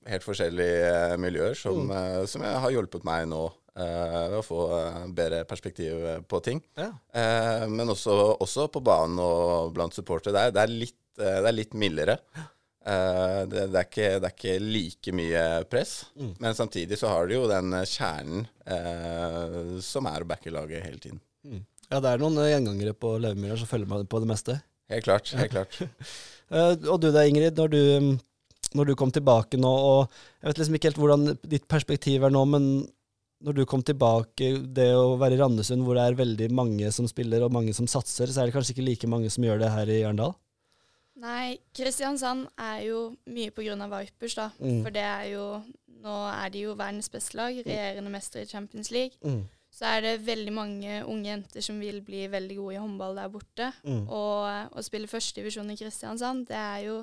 [0.08, 2.26] helt forskjellige eh, miljøer som, mm.
[2.30, 6.62] som har hjulpet meg nå eh, ved å få eh, bedre perspektiv eh, på ting.
[6.78, 6.90] Ja.
[7.12, 10.48] Eh, men også, også på banen og blant supportere.
[10.50, 12.18] Det, det, eh, det er litt mildere.
[12.86, 15.94] Eh, det, det, er ikke, det er ikke like mye press,
[16.38, 20.86] men samtidig så har du jo den eh, kjernen eh, som er å backe laget
[20.86, 21.20] hele tiden.
[21.90, 24.60] Ja, det er noen eh, gjengangere på Levemyra som følger med på det meste.
[24.92, 25.34] Helt klart.
[25.36, 25.82] helt klart.
[26.46, 28.18] Eh, og du da, Ingrid, når du,
[28.78, 32.30] når du kom tilbake nå, og jeg vet liksom ikke helt hvordan ditt perspektiv er
[32.30, 32.68] nå, men
[33.44, 37.08] når du kom tilbake, det å være i Randesund, hvor det er veldig mange som
[37.10, 39.72] spiller og mange som satser, så er det kanskje ikke like mange som gjør det
[39.74, 40.32] her i Arendal?
[41.20, 43.00] Nei, Kristiansand er jo
[43.32, 44.50] mye av Vipers, da.
[44.60, 44.80] Mm.
[44.84, 45.48] For det er jo
[46.06, 49.16] Nå er de jo verdens beste lag, regjerende mestere i Champions League.
[49.24, 49.40] Mm.
[49.74, 53.32] Så er det veldig mange unge jenter som vil bli veldig gode i håndball der
[53.32, 53.70] borte.
[53.82, 54.04] Mm.
[54.04, 56.98] Og å spille førstedivisjon i Kristiansand, det er jo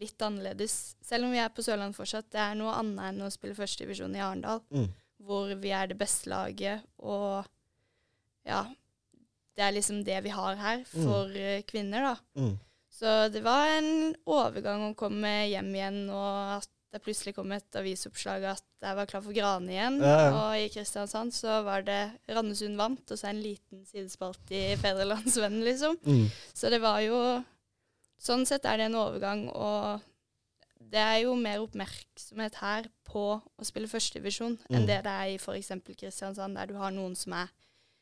[0.00, 0.96] litt annerledes.
[1.04, 4.16] Selv om vi er på Sørlandet fortsatt, det er noe annet enn å spille førstedivisjon
[4.16, 4.88] i Arendal, Mm.
[5.18, 7.46] Hvor vi er det beste laget, og
[8.48, 8.64] ja
[9.58, 11.62] Det er liksom det vi har her for mm.
[11.66, 12.16] kvinner, da.
[12.38, 12.52] Mm.
[12.98, 17.76] Så det var en overgang å komme hjem igjen, og at det plutselig kom et
[17.76, 19.98] avisoppslag at jeg var klar for Grane igjen.
[20.00, 20.30] Ja, ja.
[20.32, 22.00] Og i Kristiansand så var det
[22.30, 25.98] Randesund vant, og så en liten sidespalt i Fedrelandsvennen, liksom.
[26.06, 26.26] Mm.
[26.54, 27.20] Så det var jo
[28.18, 30.02] Sånn sett er det en overgang, og
[30.90, 34.76] det er jo mer oppmerksomhet her på å spille førstedivisjon Mm.
[34.76, 35.70] enn det det er i f.eks.
[35.96, 37.48] Kristiansand, der du har noen som er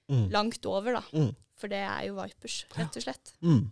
[0.09, 0.31] Mm.
[0.31, 1.03] langt over, da.
[1.13, 1.35] Mm.
[1.57, 3.33] For det er jo Vipers, rett og slett.
[3.43, 3.71] Mm.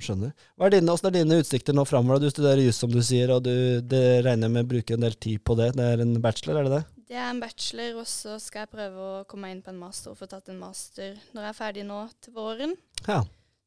[0.00, 0.32] Skjønner.
[0.58, 2.18] Hva er dine, hvordan er dine utsikter nå framover?
[2.20, 5.12] Du studerer juss, som du sier, og du, det regner med å bruke en del
[5.14, 5.68] tid på det.
[5.76, 6.84] Det er en bachelor, er det det?
[7.12, 10.10] Det er en bachelor, og så skal jeg prøve å komme inn på en master
[10.10, 12.74] og få tatt en master når jeg er ferdig nå til våren.
[13.06, 13.20] Ja.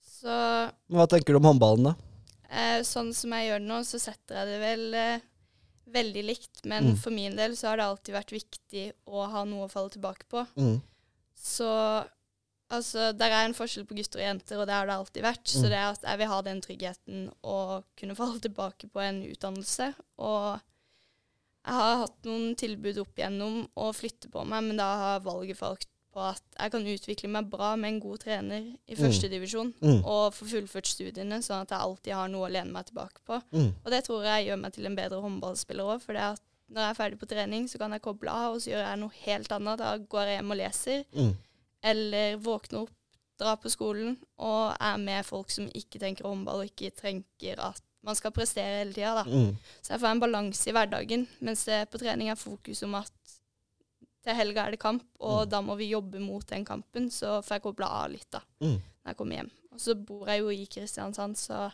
[0.03, 1.95] Så Hva tenker du om håndballen, da?
[2.49, 5.25] Eh, sånn som jeg gjør det nå, så setter jeg det vel eh,
[5.97, 6.61] veldig likt.
[6.65, 6.97] Men Mm.
[6.97, 10.27] for min del så har det alltid vært viktig å ha noe å falle tilbake
[10.29, 10.45] på.
[10.55, 10.81] Mm.
[11.35, 11.67] Så
[12.69, 15.43] altså, der er en forskjell på gutter og jenter, og det har det alltid vært.
[15.47, 15.61] Mm.
[15.61, 19.21] Så det er at jeg vil ha den tryggheten å kunne falle tilbake på en
[19.27, 19.93] utdannelse.
[20.19, 20.59] Og
[21.67, 25.57] jeg har hatt noen tilbud opp igjennom å flytte på meg, men da har valget
[25.59, 29.01] falt på at jeg kan utvikle meg bra med en god trener i Mm.
[29.03, 30.01] førstedivisjon Mm.
[30.03, 33.41] og få fullført studiene, sånn at jeg alltid har noe å lene meg tilbake på.
[33.53, 33.71] Mm.
[33.85, 36.97] Og det tror jeg gjør meg til en bedre håndballspiller òg, for når jeg er
[36.99, 39.77] ferdig på trening, så kan jeg koble av, og så gjør jeg noe helt annet.
[39.77, 41.35] Da går jeg hjem og leser, Mm.
[41.83, 42.89] eller våkner opp,
[43.39, 47.81] drar på skolen og er med folk som ikke tenker håndball, og ikke tenker at
[48.03, 49.23] man skal prestere hele tida, da.
[49.29, 49.55] Mm.
[49.83, 53.11] Så jeg får en balanse i hverdagen, mens det på trening er fokus om at
[54.27, 55.49] til helga er det kamp, og Mm.
[55.55, 58.75] da må vi jobbe mot den kampen, så får jeg kobla av litt, da, Mm.
[58.81, 59.51] når jeg kommer hjem.
[59.71, 61.71] Og så bor jeg jo i Kristiansand, så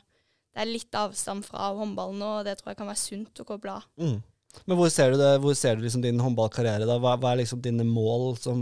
[0.54, 3.46] det er litt avstand fra håndballen nå, og det tror jeg kan være sunt å
[3.46, 3.84] koble av.
[3.98, 4.22] Mm.
[4.68, 6.86] Men hvor ser du, det, hvor ser du liksom din håndballkarriere?
[6.86, 7.00] da?
[7.00, 8.60] Hva, hva er liksom dine mål som,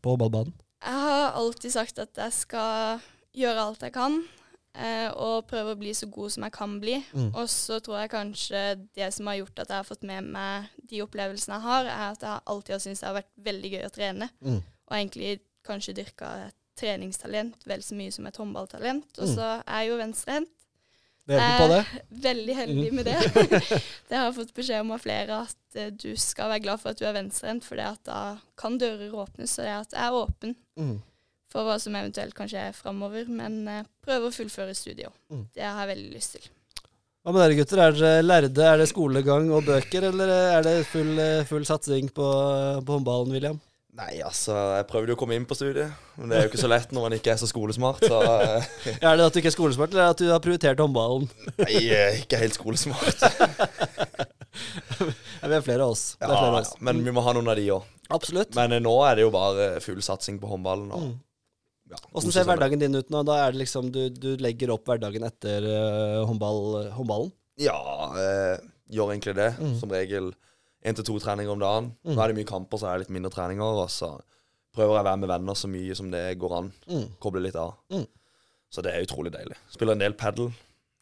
[0.00, 0.52] på håndballbanen?
[0.80, 3.00] Jeg har alltid sagt at jeg skal
[3.34, 4.20] gjøre alt jeg kan,
[4.74, 6.98] eh, og prøve å bli så god som jeg kan bli.
[7.14, 7.30] Mm.
[7.34, 8.62] Og så tror jeg kanskje
[8.94, 12.12] det som har gjort at jeg har fått med meg de opplevelsene jeg har, er
[12.12, 14.30] at jeg alltid har syntes det har vært veldig gøy å trene.
[14.44, 14.60] Mm.
[14.88, 19.08] Og egentlig kanskje dyrka et treningstalent vel så mye som et håndballtalent.
[19.18, 19.34] Og Mm.
[19.34, 20.54] så er jeg jo venstrehendt.
[21.28, 22.02] Det hjelper på det?
[22.22, 22.94] Veldig heldig Mm.
[22.96, 23.18] med det.
[24.08, 26.88] det har jeg fått beskjed om av flere, at eh, du skal være glad for
[26.90, 29.50] at du er venstrehendt, for da kan dører åpnes.
[29.52, 31.02] Så det at jeg er åpen Mm.
[31.52, 35.14] For hva som eventuelt kanskje er framover, men eh, prøve å fullføre studiet òg.
[35.32, 35.44] Mm.
[35.56, 36.48] Det har jeg veldig lyst til.
[37.24, 37.80] Hva med dere gutter?
[37.82, 38.66] Er dere lærde?
[38.72, 42.28] Er det skolegang og bøker, eller er det full, eh, full satsing på,
[42.84, 43.58] på håndballen, William?
[43.98, 46.60] Nei, altså, jeg prøvde jo å komme inn på studiet, men det er jo ikke
[46.60, 48.04] så lett når man ikke er så skolesmart.
[48.06, 48.68] Så eh,
[49.02, 51.26] Er det at du ikke er skolesmart, eller at du har prioritert håndballen?
[51.64, 53.24] nei, er ikke helt skolesmart.
[55.38, 56.16] Ja, vi er flere av oss.
[56.18, 56.70] Er Ja, flere av ja, oss.
[56.82, 57.84] men vi må ha noen av de òg.
[58.10, 58.56] Absolutt.
[58.58, 60.88] Men eh, nå er det jo bare full satsing på håndballen.
[60.96, 61.16] Og, Mm.
[61.88, 63.22] Ja, Åssen ser hverdagen din ut nå?
[63.26, 67.32] Da er det liksom du, du legger opp hverdagen etter uh, håndball, håndballen?
[67.58, 67.78] Ja,
[68.14, 68.60] eh,
[68.94, 69.50] gjør egentlig det.
[69.58, 69.74] Mm.
[69.80, 70.30] Som regel
[70.86, 71.90] én til to treninger om dagen.
[72.06, 72.14] Mm.
[72.14, 73.82] Nå er det mye kamper, så er det litt mindre treninger.
[73.82, 74.12] Og så
[74.76, 76.72] prøver jeg å være med venner så mye som det går an.
[76.90, 77.04] Mm.
[77.22, 77.74] Koble litt av.
[77.94, 78.06] Mm.
[78.70, 79.56] Så det er utrolig deilig.
[79.72, 80.52] Spiller en del padel.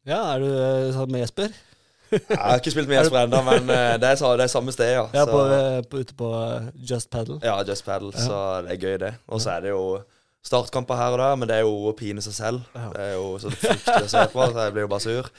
[0.07, 1.55] Ja, er du eh, sammen med Jesper?
[2.15, 4.93] Jeg har ikke spilt med Jesper ennå, men eh, det er, det er samme sted,
[4.95, 5.07] ja.
[5.17, 5.41] Ja, på,
[5.91, 6.29] på, ute på
[6.79, 7.41] Just Paddle.
[7.43, 8.23] Ja, Just Paddle, Ja.
[8.23, 9.17] så det er gøy, det.
[9.27, 9.83] Og så er det jo
[10.47, 12.69] startkamper her og der, men det er jo å pine seg selv.
[12.77, 12.91] Ja.
[12.95, 15.33] Det er jo så fryktelig å se på, så jeg blir jo bare sur.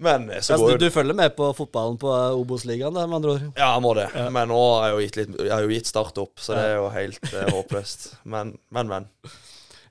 [0.00, 3.18] Men eh, så Altså, går du, du følger med på fotballen på eh, Obos-ligaen, med
[3.18, 3.46] andre ord?
[3.52, 4.08] Ja, jeg må det.
[4.16, 4.26] Ja.
[4.32, 6.66] Men nå har jeg jo gitt, litt, jeg har jo gitt start opp, så det
[6.66, 8.06] er jo helt eh, håpløst.
[8.32, 9.08] Men, men, men.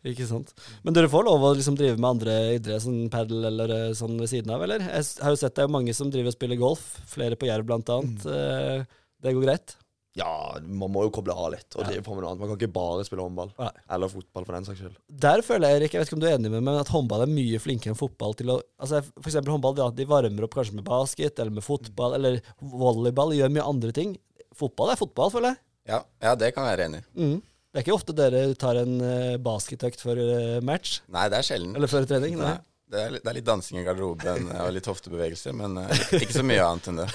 [0.10, 0.54] Ikke sant.
[0.86, 4.18] Men dere får lov å liksom drive med andre idretter, sånn padel eller eh, sånn
[4.18, 4.88] ved siden av, eller?
[4.88, 7.70] Jeg har jo sett det er mange som driver og spiller golf, flere på Jerv
[7.70, 8.26] blant annet.
[8.26, 8.98] Mm.
[9.20, 9.78] Det går greit?
[10.18, 12.42] Ja, man må jo koble av litt og drive på med noe annet.
[12.42, 13.52] Man kan ikke bare spille håndball.
[13.60, 13.70] Nei.
[13.94, 14.96] Eller fotball, for den saks skyld.
[15.26, 16.90] Der føler jeg, Erik, jeg vet ikke om du er enig med meg, men at
[16.92, 20.48] håndball er mye flinkere enn fotball til å altså For eksempel håndball, ja, de varmer
[20.48, 24.18] opp kanskje med basket eller med fotball eller volleyball, gjør mye andre ting.
[24.60, 25.62] Fotball er fotball, føler jeg.
[25.94, 27.08] Ja, ja, det kan jeg være enig i.
[27.22, 27.38] Mm.
[27.70, 31.46] Det er ikke ofte dere tar en uh, basketøkt før eh, match, Nei, det er
[31.46, 31.76] sjelden.
[31.78, 32.34] eller før trening.
[32.42, 32.56] Nei.
[32.58, 32.66] Nei.
[32.90, 35.92] Det er, litt- det er litt dansing i garderoben eh, og litt hoftebevegelser, men uh,
[36.18, 37.08] ikke så mye annet enn det.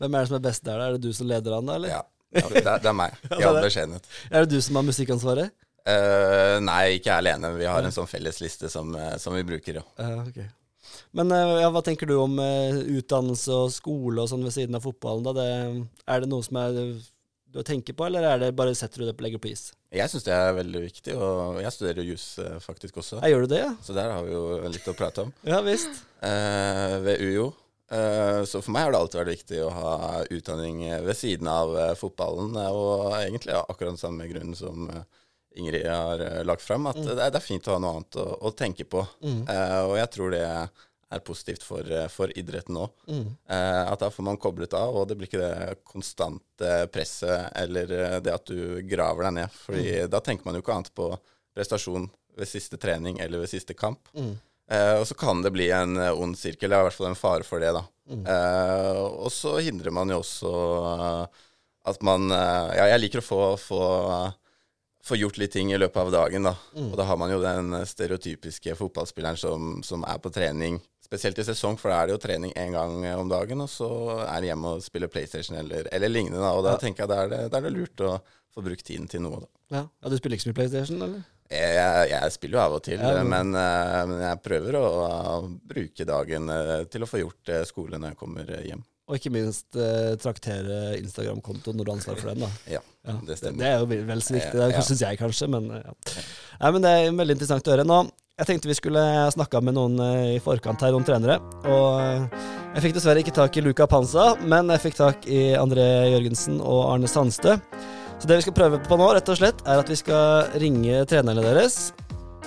[0.00, 0.80] Hvem er det som er best der?
[0.80, 0.86] da?
[0.88, 1.92] Er det du som leder an, da, eller?
[1.92, 2.00] Ja,
[2.36, 4.12] ja det, det er meg, i all beskjedenhet.
[4.28, 5.56] Er det du som har musikkansvaret?
[5.88, 7.54] Uh, nei, ikke jeg alene.
[7.56, 9.84] Vi har en sånn fellesliste som, eh, som vi bruker, jo.
[9.96, 10.50] Uh, okay.
[11.16, 14.76] Men eh, ja, hva tenker du om eh, utdannelse og skole og sånn ved siden
[14.76, 15.30] av fotballen?
[15.36, 15.46] Det,
[16.08, 16.76] er det noe som er
[17.48, 19.70] du tenker på, eller er det bare setter du det på legger på is?
[19.94, 23.22] Jeg syns det er veldig viktig, og jeg studerer jus eh, faktisk også.
[23.22, 23.70] Jeg gjør du det, ja?
[23.84, 25.32] Så der har vi jo litt å prate om.
[25.48, 26.04] Ja visst.
[26.20, 27.48] Uh, ved UiO.
[27.90, 29.92] Eh, så for meg har det alltid vært viktig å ha
[30.34, 35.06] utdanning ved siden av eh, fotballen, og egentlig av akkurat samme grunn som eh,
[35.58, 38.26] Ingrid har lagt fram, at det, er, det er fint å ha noe annet å,
[38.46, 39.00] å tenke på.
[39.24, 39.40] Mm.
[39.50, 42.92] Eh, og jeg tror det er positivt for, for idretten òg.
[43.08, 43.24] Mm.
[43.48, 48.20] Eh, at da får man koblet av, og det blir ikke det konstante presset eller
[48.22, 49.58] det at du graver deg ned.
[49.64, 51.10] Fordi da tenker man jo ikke annet på
[51.56, 52.06] prestasjon
[52.38, 54.12] ved siste trening eller ved siste kamp.
[54.70, 56.68] Eh, og så kan det bli en eh, ond sirkel.
[56.68, 57.84] Det er i hvert fall en fare for det, da.
[58.08, 58.24] Mm.
[58.28, 60.52] Eh, og så hindrer man jo også
[61.88, 63.78] at man Ja, jeg liker å få, få,
[65.08, 66.52] få gjort litt ting i løpet av dagen, da.
[66.76, 66.90] Mm.
[66.92, 70.76] Og da har man jo den stereotypiske fotballspilleren som, som er på trening.
[71.08, 73.88] Spesielt i sesong, for da er det jo trening én gang om dagen, og så
[74.26, 76.42] er det hjemme og spiller PlayStation eller, eller lignende.
[76.44, 76.50] Da.
[76.52, 76.82] Og da Ja.
[76.82, 78.18] tenker jeg da er, det, da er det lurt å
[78.52, 79.48] få brukt tiden til noe, da.
[79.78, 79.82] Ja.
[79.88, 81.24] ja, Du spiller ikke så mye PlayStation, eller?
[81.48, 86.04] Jeg, jeg, spiller jo av og til, Ja, men- men, eh, jeg prøver å, bruke
[86.04, 88.82] dagen eh, til å få gjort eh, skole når jeg kommer hjem.
[89.08, 89.72] Og ikke minst
[90.20, 92.40] traktere Instagram-kontoen når du har ansvar for den.
[92.44, 92.50] da.
[92.76, 93.58] Ja, Ja, det stemmer.
[93.62, 94.82] det er jo vel så viktig, det ja.
[94.84, 95.94] syns jeg kanskje, men ja.
[96.60, 97.86] Nei, men Det er veldig interessant å høre.
[97.88, 98.02] Nå,
[98.38, 99.00] Jeg tenkte vi skulle
[99.34, 99.96] snakka med noen
[100.36, 101.40] i forkant her noen trenere.
[101.64, 102.28] Og
[102.76, 106.60] jeg fikk dessverre ikke tak i Luca Panza, men jeg fikk tak i André Jørgensen
[106.60, 107.56] og Arne Sandstø.
[108.18, 111.04] Så det vi skal prøve på nå, rett og slett, er at vi skal ringe
[111.10, 111.92] trenerne deres.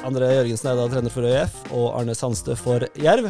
[0.03, 3.29] André Jørgensen er da trener for ØIF, og Arne Sandstø for Jerv.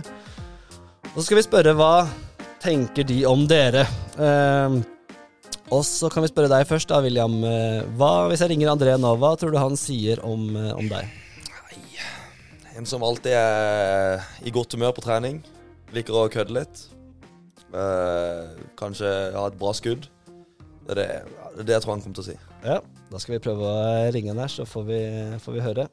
[1.11, 1.93] Og så skal vi spørre hva
[2.63, 3.83] tenker de om dere.
[4.17, 4.77] Eh,
[5.71, 7.35] og så kan vi spørre deg først, da, William.
[7.47, 10.89] Eh, Hva, hvis jeg ringer André nå, hva tror du han sier om, eh, om
[10.91, 11.11] deg?
[12.79, 15.41] En som alltid er i godt humør på trening.
[15.93, 16.85] Liker å kødde litt.
[17.75, 20.07] Eh, kanskje ha et bra skudd.
[20.87, 22.37] Det er det, det jeg tror han kommer til å si.
[22.65, 22.79] Ja,
[23.11, 24.99] Da skal vi prøve å ringe han her, så får vi,
[25.43, 25.87] får vi høre.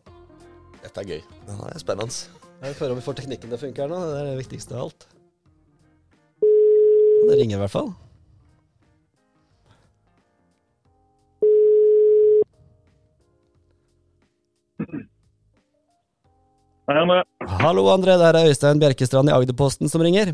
[0.82, 1.22] Dette er gøy.
[1.48, 2.42] Ja, det er spennende.
[2.62, 3.98] Jeg får høre om vi får teknikken til å funke her nå.
[4.08, 5.08] Det er det viktigste av alt.
[7.28, 7.90] Det ringer i hvert fall.
[16.88, 17.22] Hei, André.
[17.60, 18.14] Hallo, André.
[18.16, 20.32] Det er Øystein Bjerkestrand i Agderposten som ringer.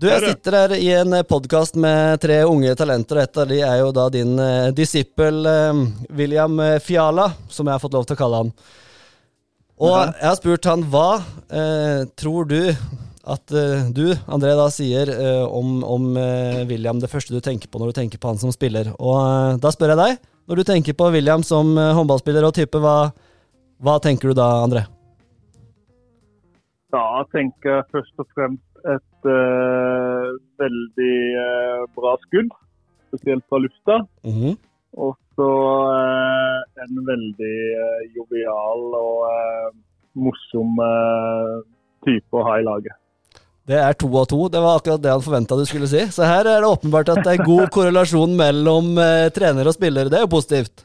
[0.00, 3.56] Du, jeg sitter her i en podkast med tre unge talenter, og et av de
[3.60, 5.80] er jo da din eh, disippel eh,
[6.16, 8.52] William eh, Fiala, som jeg har fått lov til å kalle han.
[9.76, 10.06] Og Aha.
[10.14, 11.10] jeg har spurt han hva
[11.52, 17.12] eh, tror du at eh, du, André, da sier eh, om, om eh, William det
[17.12, 18.94] første du tenker på når du tenker på han som spiller.
[18.96, 22.56] Og eh, da spør jeg deg, når du tenker på William som eh, håndballspiller og
[22.56, 22.96] type, hva,
[23.84, 24.86] hva tenker du da, André?
[26.90, 27.04] Da
[27.36, 28.69] tenker jeg først og fremst
[29.20, 32.50] et uh, veldig uh, bra skudd,
[33.10, 34.00] spesielt fra lufta.
[34.24, 34.56] Mhm.
[35.00, 35.50] Og så
[35.94, 37.58] uh, en veldig
[38.16, 39.76] jovial og
[40.18, 40.80] morsom
[42.02, 42.96] type å ha i laget.
[43.70, 44.48] Det er to av to.
[44.50, 46.00] Det var akkurat det han forventa du skulle si.
[46.10, 48.96] Så her er det åpenbart at det er god korrelasjon mellom
[49.36, 50.10] trener og spiller.
[50.10, 50.82] Det er jo positivt.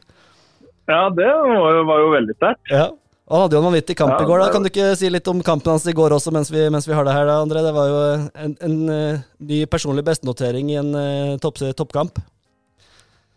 [0.86, 2.70] Ja, det var jo, var jo veldig sterkt.
[2.70, 2.86] Ja.
[3.26, 4.38] Han hadde jo en vanvittig kamp Ja, i går.
[4.38, 6.68] da er Kan du ikke si litt om kampen hans i går også, mens vi,
[6.70, 7.62] mens vi har det her, da, André?
[7.64, 12.20] Det var jo en, en en ny personlig bestenotering i en eh, topp, toppkamp.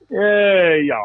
[0.09, 1.01] Eh, ja,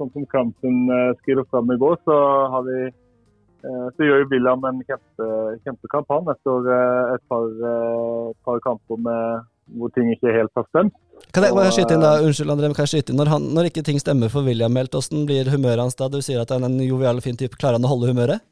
[0.00, 2.16] sånn som kampen eh, skrider fram i går, så
[2.54, 5.28] har vi eh, så gjør jo William en kjempe,
[5.64, 10.68] kjempekamp han etter eh, et par, eh, par kamper med, hvor ting ikke helt har
[10.72, 10.96] stemt.
[11.34, 13.20] Kan jeg, jeg skyte inn da, Unnskyld, André, men kan jeg skyte inn?
[13.20, 16.08] Når, han, når ikke ting stemmer for William helt, åssen blir humøret hans da?
[16.10, 17.58] Du sier at han er en jovial og fin type.
[17.60, 18.42] Klarer han å holde humøret?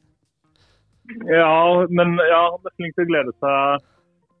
[1.27, 3.87] Ja, men ja, han er flink til å glede seg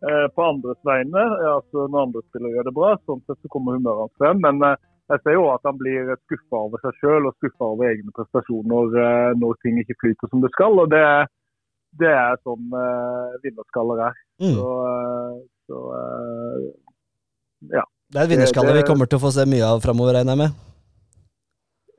[0.05, 1.25] eh, på andres vegne.
[1.55, 4.41] Altså Når andre spiller gjør det bra, sånn sett så kommer humøret hans frem.
[4.45, 7.89] Men eh, jeg ser jo at han blir skuffa over seg sjøl og skuffa over
[7.89, 10.79] egne prestasjoner eh, når ting ikke flyter som det skal.
[10.83, 11.05] og Det,
[11.99, 14.19] det er sånn eh, vinnerskaller er.
[14.39, 14.53] Mm.
[14.53, 16.67] Så, eh, så eh,
[17.79, 17.85] ja.
[18.09, 20.41] Det er et vinnerskalle vi kommer til å få se mye av framover, regner jeg
[20.41, 20.51] med.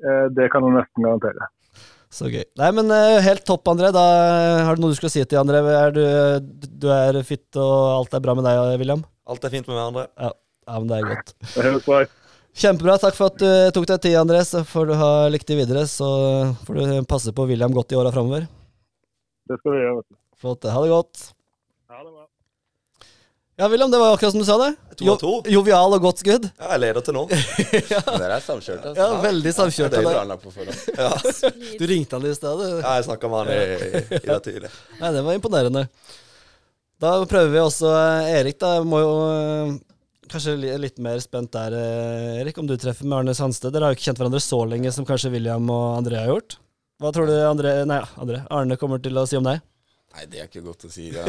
[0.03, 1.49] eh, Det kan du nesten garantere.
[2.11, 2.43] Så gøy.
[2.59, 3.93] Nei, men eh, helt topp, André.
[3.95, 5.61] Da eh, har du noe du skulle si til André?
[5.63, 6.03] Er du,
[6.83, 9.05] du er fit, og alt er bra med deg, William?
[9.31, 10.07] Alt er fint med meg, André.
[10.19, 10.33] Ja,
[10.81, 11.35] men det er godt.
[11.55, 12.01] Det høres bra.
[12.61, 12.97] Kjempebra.
[12.99, 13.47] Takk for at du
[13.77, 14.41] tok deg tid, André.
[14.49, 15.85] Så får du ha lykke til videre.
[15.87, 16.09] Så
[16.67, 18.49] får du passe på William godt i åra framover.
[19.47, 20.01] Det skal vi gjøre.
[20.01, 20.19] vet du.
[20.43, 20.67] Flott.
[20.75, 21.23] Ha det godt.
[23.61, 23.67] Det.
[23.67, 24.71] Ja, William, det var akkurat som du sa det.
[24.97, 25.33] To av to.
[25.53, 26.47] jovial og godt skudd.
[26.57, 27.27] Ja, jeg leder til nå.
[27.29, 28.97] Dere er samkjørte, altså.
[28.97, 30.81] Ja, veldig samkjørt Det av er.
[30.97, 31.11] Ja,
[31.81, 32.63] Du ringte han i sted.
[32.65, 32.81] du.
[32.81, 34.73] ja jeg snakka med han i, i, i det tidlig.
[35.03, 35.85] Nei, det var imponerende.
[37.01, 38.75] Da prøver vi også eh, Erik, da.
[38.85, 39.77] Må jo eh,
[40.31, 43.73] Kanskje litt mer spent der, eh, Erik, om du treffer med Arne Sandsted.
[43.75, 46.57] Dere har jo ikke kjent hverandre så lenge som kanskje William og André har gjort.
[47.01, 49.61] Hva tror du André, nei, André, Arne kommer til å si om deg?
[50.11, 51.05] Nei, det er ikke godt å si.
[51.15, 51.23] Ja.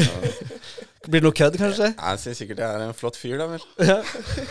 [1.06, 1.92] Blir det noe kødd, kanskje?
[2.02, 3.62] Han syns sikkert jeg er en flott fyr, da vel.
[3.92, 3.98] Ja.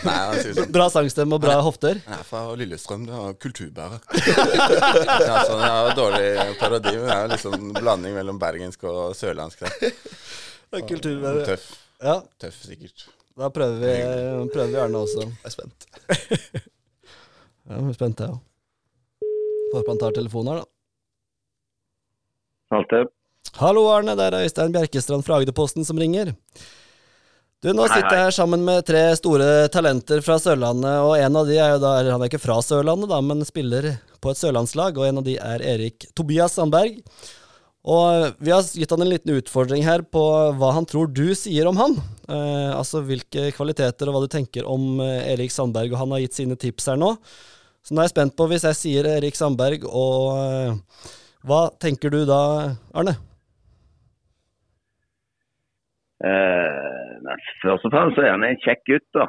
[0.07, 1.99] Nei, jeg sier sånn Bra sangstemme og bra hofter.
[1.99, 3.99] Jeg er fra Lillestrøm, det er kulturbærer.
[5.27, 6.27] ja, sånn, jeg har dårlig
[6.61, 9.67] parodi, men det er liksom en blanding mellom bergensk og sørlandsk.
[10.71, 11.43] Og Kulturvære.
[11.51, 11.67] Tøff.
[12.01, 13.07] Ja, Tøff, sikkert.
[13.37, 13.95] da prøver vi,
[14.55, 15.27] prøver vi Arne også.
[15.27, 15.89] Jeg er spent.
[16.07, 18.39] Ja, jeg er spent, jeg òg.
[19.71, 20.71] Håper han tar telefonen her, da.
[22.79, 23.11] Alltid.
[23.59, 24.15] Hallo, Arne.
[24.15, 26.31] Det er Øystein Bjerkestrand fra Agderposten som ringer.
[27.61, 31.35] Du, Nå Hei, sitter jeg her sammen med tre store talenter fra Sørlandet, og en
[31.37, 34.31] av de er jo da, eller han er ikke fra Sørlandet, da, men spiller på
[34.31, 36.97] et sørlandslag, og en av de er Erik Tobias Sandberg.
[37.91, 40.23] Og vi har gitt han en liten utfordring her på
[40.57, 41.95] hva han tror du sier om han.
[42.29, 46.21] Eh, altså hvilke kvaliteter og hva du tenker om eh, Erik Sandberg, og han har
[46.25, 47.15] gitt sine tips her nå.
[47.81, 51.11] Så nå er jeg spent på, hvis jeg sier Erik Sandberg og, eh,
[51.45, 52.41] Hva tenker du da,
[52.93, 53.17] Arne?
[56.21, 59.25] Eh, nei, først og fremst så er han en kjekk gutt, da.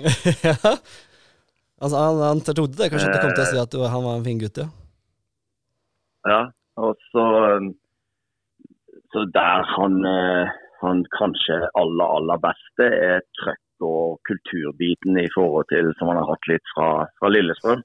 [0.46, 0.54] ja.
[1.84, 4.16] Altså, han, han trodde det kanskje du kom til å si at du, han var
[4.16, 4.68] en fin gutt, ja.
[6.24, 6.42] Ja,
[6.80, 7.24] og så
[9.12, 15.68] Så der han, eh, han kanskje aller, aller beste er trøkk og kulturbiten i forhold
[15.70, 16.88] til som han har hatt litt fra,
[17.20, 17.84] fra Lillestrøm.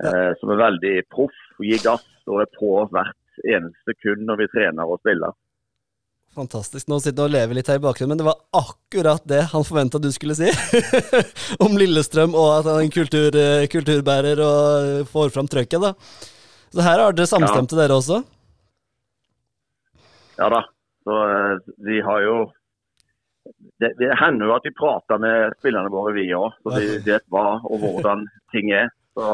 [0.00, 0.32] Ja.
[0.40, 4.88] som er veldig proff, gir gass og er på hvert eneste sekund når vi trener
[4.88, 5.34] og spiller.
[6.34, 6.86] Fantastisk.
[6.86, 9.98] Nå sitter og lever litt her i bakgrunnen, men det var akkurat det han forventa
[9.98, 10.50] du skulle si.
[11.64, 15.94] Om Lillestrøm og at han er en kultur, eh, kulturbærer og får fram trøkket, da.
[16.70, 18.20] Så her har dere samstemte, dere også?
[20.38, 20.62] Ja da.
[21.02, 22.36] Så eh, vi har jo
[23.82, 26.54] det, det hender jo at vi prater med spillerne våre, vi òg.
[26.62, 28.22] Så de vet hva og hvordan
[28.54, 28.92] ting er.
[29.18, 29.26] Så,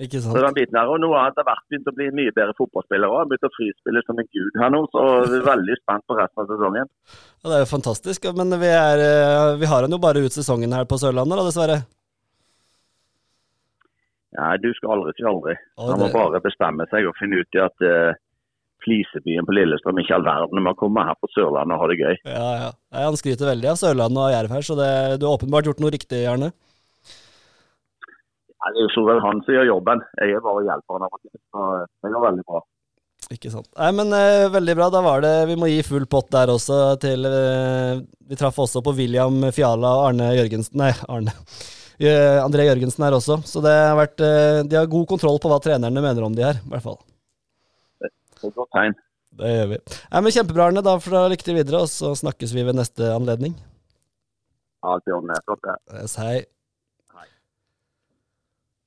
[0.00, 2.32] Ikke så den biten her, og Nå har han etter hvert begynt å bli mye
[2.32, 3.12] bedre fotballspiller.
[3.12, 3.28] òg.
[3.28, 6.42] Begynt å frispille som en gud her nå, så vi er veldig spent på resten
[6.42, 6.90] av sesongen.
[7.12, 8.28] Ja, det er jo fantastisk.
[8.38, 11.44] Men vi, er, eh, vi har han jo bare ut sesongen her på Sørlandet, da,
[11.50, 11.78] dessverre.
[14.38, 15.58] Nei, du skal aldri si aldri.
[15.82, 18.16] Han må bare bestemme seg og finne ut i at uh,
[18.84, 20.62] Flisebyen på Lillestrøm ikke all verden.
[20.64, 22.20] Man kommer her på Sørlandet og har det gøy.
[22.30, 22.70] Ja, ja.
[22.94, 25.82] Nei, han skryter veldig av Sørlandet og Jerv her, så det, du har åpenbart gjort
[25.82, 26.52] noe riktig, Arne.
[28.60, 30.02] Nei, det er jo så vel han som gjør jobben.
[30.20, 31.40] Jeg er bare hjelper han av og til.
[31.48, 31.66] Så
[32.04, 32.60] det går veldig bra.
[33.30, 33.68] Ikke sant.
[33.78, 34.88] Nei, men uh, veldig bra.
[34.92, 38.82] Da var det Vi må gi full pott der også til uh, Vi traff også
[38.84, 41.34] på William Fiala og Arne Jørgensen Nei, Arne.
[42.00, 43.38] Uh, André Jørgensen her også.
[43.48, 46.44] Så det har vært eh, De har god kontroll på hva trenerne mener om de
[46.48, 47.00] her, i hvert fall.
[48.00, 48.96] Det er et godt tegn.
[49.40, 49.82] Det gjør vi.
[49.88, 50.84] Nei, men Kjempebra, Arne.
[50.84, 53.54] Da får dere lykke til videre, og så snakkes vi ved neste anledning.
[54.80, 56.08] Ja, det er Flott, det.
[56.16, 56.40] Hei.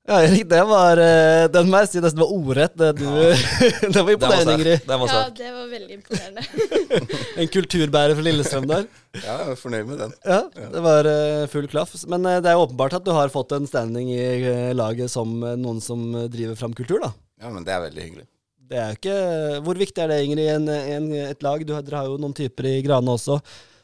[0.04, 2.74] Ja, Erik, det var eh, Den må jeg si nesten var ordrett.
[2.76, 3.06] Det, du,
[3.94, 4.89] det var imponerende, Ingrid.
[4.89, 6.44] Ja, det var veldig imponerende.
[7.39, 8.84] En kulturbærer for Lillestrøm der.
[9.16, 10.12] Ja, jeg er fornøyd med den.
[10.28, 10.42] Ja,
[10.74, 11.94] det var eh, full klaff.
[12.12, 15.80] Men eh, det er åpenbart at du har fått en standing i laget som noen
[15.84, 17.13] som driver fram kultur, da.
[17.39, 18.28] Ja, men det er veldig hyggelig.
[18.74, 19.16] Det er ikke
[19.63, 21.63] Hvor viktig er det, Ingrid, i en, en, et lag?
[21.63, 23.39] Du, dere har jo noen typer i Grane også,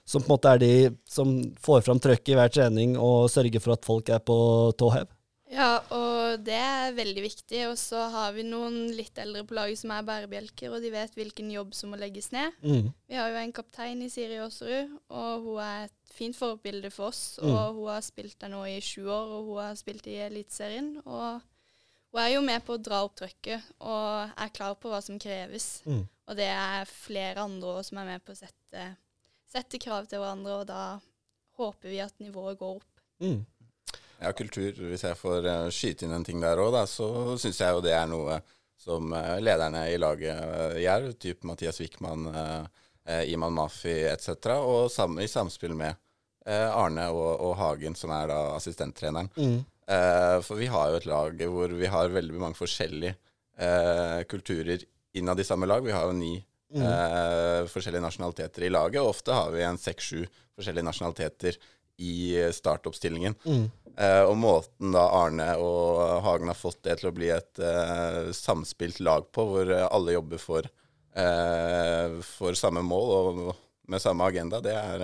[0.08, 0.74] som på en måte er de
[1.08, 1.32] som
[1.64, 4.38] får fram trøkket i hver trening og sørger for at folk er på
[4.76, 5.08] tå hev.
[5.50, 7.62] Ja, og det er veldig viktig.
[7.72, 11.16] Og så har vi noen litt eldre på laget som er bærebjelker, og de vet
[11.18, 12.54] hvilken jobb som må legges ned.
[12.62, 12.92] Mm.
[13.10, 17.10] Vi har jo en kaptein i Siri Aasrud, og hun er et fint forbilde for
[17.10, 17.40] oss.
[17.42, 17.50] Mm.
[17.50, 20.94] Og hun har spilt der nå i sju år, og hun har spilt i Eliteserien.
[21.06, 21.42] Og
[22.14, 25.20] hun er jo med på å dra opp trøkket og er klar på hva som
[25.22, 25.80] kreves.
[25.90, 26.06] Mm.
[26.30, 28.90] Og det er flere andre som er med på å sette,
[29.50, 30.84] sette krav til hverandre, og da
[31.58, 33.02] håper vi at nivået går opp.
[34.20, 34.26] Mm.
[34.26, 34.84] Ja, kultur.
[34.92, 37.96] Hvis jeg får eh, skyte inn en ting der òg, så syns jeg jo det
[37.96, 38.42] er noe
[38.80, 41.10] som eh, lederne i laget uh, gjør.
[41.20, 42.30] Typ Mathias Wickman,
[43.10, 44.54] Iman Mafi etc.
[44.60, 44.92] Og
[45.24, 45.96] i samspill med
[46.46, 49.32] eh, Arne og, og Hagen, som er da assistenttreneren.
[49.38, 49.58] Mm.
[49.90, 53.16] Eh, for vi har jo et lag hvor vi har veldig mange forskjellige
[53.58, 54.86] eh, kulturer
[55.18, 55.84] innad i samme lag.
[55.86, 60.24] Vi har jo ni eh, forskjellige nasjonaliteter i laget, og ofte har vi en seks-sju
[60.58, 61.60] forskjellige nasjonaliteter
[62.06, 63.36] i eh, startoppstillingen.
[63.46, 63.66] Mm.
[64.00, 68.30] Eh, og måten da Arne og Hagen har fått det til å bli et eh,
[68.36, 70.70] samspilt lag på, hvor eh, alle jobber for,
[72.24, 73.40] for samme mål og
[73.92, 75.02] med samme agenda, det er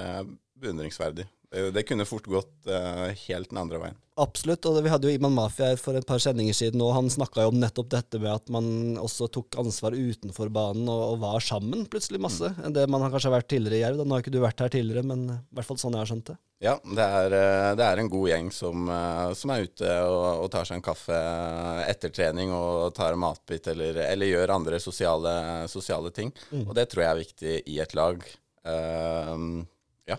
[0.61, 1.25] beundringsverdig.
[1.73, 3.97] Det, kunne fort gått uh, helt den andre veien.
[4.19, 7.45] Absolutt, og vi hadde jo Iman Mafia for et par sendinger siden, og han snakka
[7.45, 8.67] jo om nettopp dette med at man
[9.01, 13.13] også tok ansvar utenfor banen og, og var sammen plutselig masse, enn det man har
[13.13, 13.99] kanskje vært tidligere i Jerv.
[13.99, 14.07] Da.
[14.07, 16.31] Nå har ikke du vært her tidligere, men i hvert fall sånn jeg har skjønt
[16.31, 16.37] det.
[16.63, 20.45] Ja, det er, eh, det er en god gjeng som, eh, som er ute og,
[20.45, 21.17] og tar seg en kaffe
[21.83, 25.35] etter trening og tar en matbit eller, eller gjør andre sosiale,
[25.71, 26.31] sosiale ting.
[26.63, 28.23] Og det tror jeg er viktig i et lag.
[28.65, 29.61] Uh,
[30.09, 30.17] ja.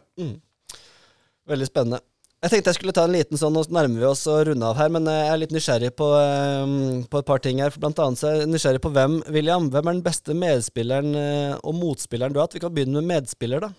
[1.51, 2.05] Veldig spennende.
[2.44, 4.77] Jeg tenkte jeg skulle ta en liten sånn, nå nærmer vi oss å runde av
[4.79, 6.75] her, men jeg er litt nysgjerrig på, eh,
[7.11, 7.73] på et par ting her.
[7.73, 11.17] For blant annet så er jeg nysgjerrig på hvem, William, hvem er den beste medspilleren
[11.17, 12.54] eh, og motspilleren du har hatt?
[12.54, 13.73] Vi kan begynne med medspiller, da.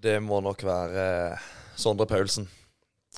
[0.00, 1.04] Det må nok være
[1.78, 2.46] Sondre Paulsen.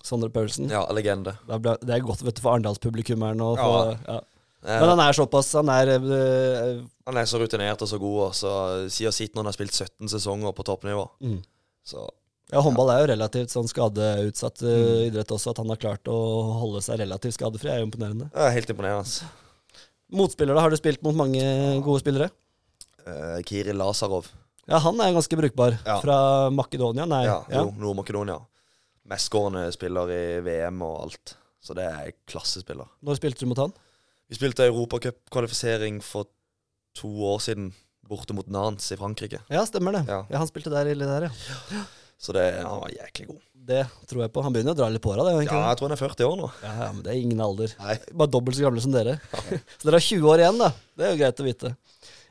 [0.02, 0.70] Sondre Paulsen.
[0.72, 1.34] Ja, legende.
[1.46, 3.96] Det er godt vet du, for Arendalspublikummeren Ja.
[4.08, 4.20] ja.
[4.62, 8.18] Eh, Men han er såpass Han er øh, han er så rutinert og så god,
[8.28, 8.50] og så
[8.92, 11.06] siden sitt når han har spilt 17 sesonger på toppnivå.
[11.20, 11.38] mm.
[11.84, 12.06] Så
[12.52, 15.06] Ja, håndball er jo relativt sånn skadeutsatt eh, Mm.
[15.08, 15.50] idrett også.
[15.50, 16.16] At han har klart å
[16.60, 18.30] holde seg relativt skadefri, er jo imponerende.
[18.34, 19.22] er helt imponerende.
[20.12, 20.60] Motspillere da?
[20.60, 21.40] Har du spilt mot mange
[21.84, 22.30] gode spillere?
[23.06, 24.26] Uh, Kiril Lazarov.
[24.70, 25.76] Ja, han er ganske brukbar.
[25.84, 25.98] Ja.
[26.02, 26.16] Fra
[26.54, 27.06] Makedonia?
[27.10, 27.24] Nei.
[27.26, 27.64] Ja, ja.
[27.74, 28.38] Nord-Makedonia.
[29.10, 31.34] Mestskårende spiller i VM og alt.
[31.60, 32.88] Så det er klassespiller.
[33.04, 33.74] Når spilte du mot han?
[34.30, 36.30] Vi spilte europacupkvalifisering for
[36.96, 37.72] to år siden
[38.10, 39.42] borte mot Nance i Frankrike.
[39.50, 40.04] Ja, stemmer det.
[40.08, 40.24] Ja.
[40.30, 41.84] Ja, Han spilte der ille der, ja.
[42.20, 43.40] Så det, han var jæklig god.
[43.70, 44.42] Det tror jeg på.
[44.44, 45.34] Han begynner å dra litt på åra, det.
[45.46, 46.48] Ja, jeg tror han er 40 år nå.
[46.64, 47.74] Ja, ja, men det er ingen alder.
[47.80, 47.96] Nei.
[48.22, 49.18] Bare dobbelt så gamle som dere.
[49.78, 50.70] så dere har 20 år igjen, da.
[50.96, 51.72] Det er jo greit å vite.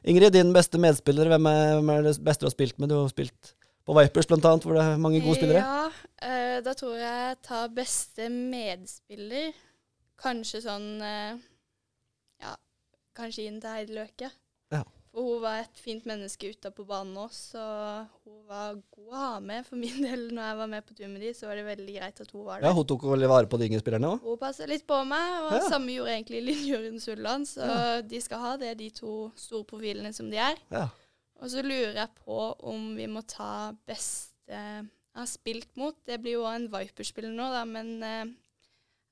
[0.04, 2.92] Ingrid, din beste medspiller, hvem er, hvem er det beste du har spilt med?
[2.92, 3.54] Du har spilt
[3.86, 5.64] på Vipers annet, hvor det er mange gode spillere.
[5.64, 5.86] Ja,
[6.28, 9.50] eh, da tror jeg jeg tar beste medspiller.
[10.20, 11.40] Kanskje sånn eh,
[12.44, 12.54] Ja,
[13.16, 14.30] kanskje inn til Heidi Løke.
[15.10, 15.16] Ja.
[15.18, 17.64] For hun var et fint menneske utapå banen også, så
[18.30, 19.66] hun var god å ha med.
[19.66, 21.96] For min del, når jeg var med på tur med de, så var det veldig
[21.98, 22.68] greit at hun var der.
[22.70, 22.74] Ja.
[22.78, 24.22] Hun tok veldig vare på de yngre spillerne òg.
[24.24, 25.64] Hun passet litt på meg, og Ja.
[25.70, 27.48] samme gjorde egentlig Linjøren Sulland.
[27.50, 30.62] Så de skal ha det, de to store profilene som de er.
[30.70, 30.88] Ja.
[31.42, 32.40] Og så lurer jeg på
[32.70, 34.86] om vi må ta beste jeg
[35.16, 35.96] har spilt mot.
[36.06, 38.26] Det blir jo en Vipers-spiller nå, da, men eh,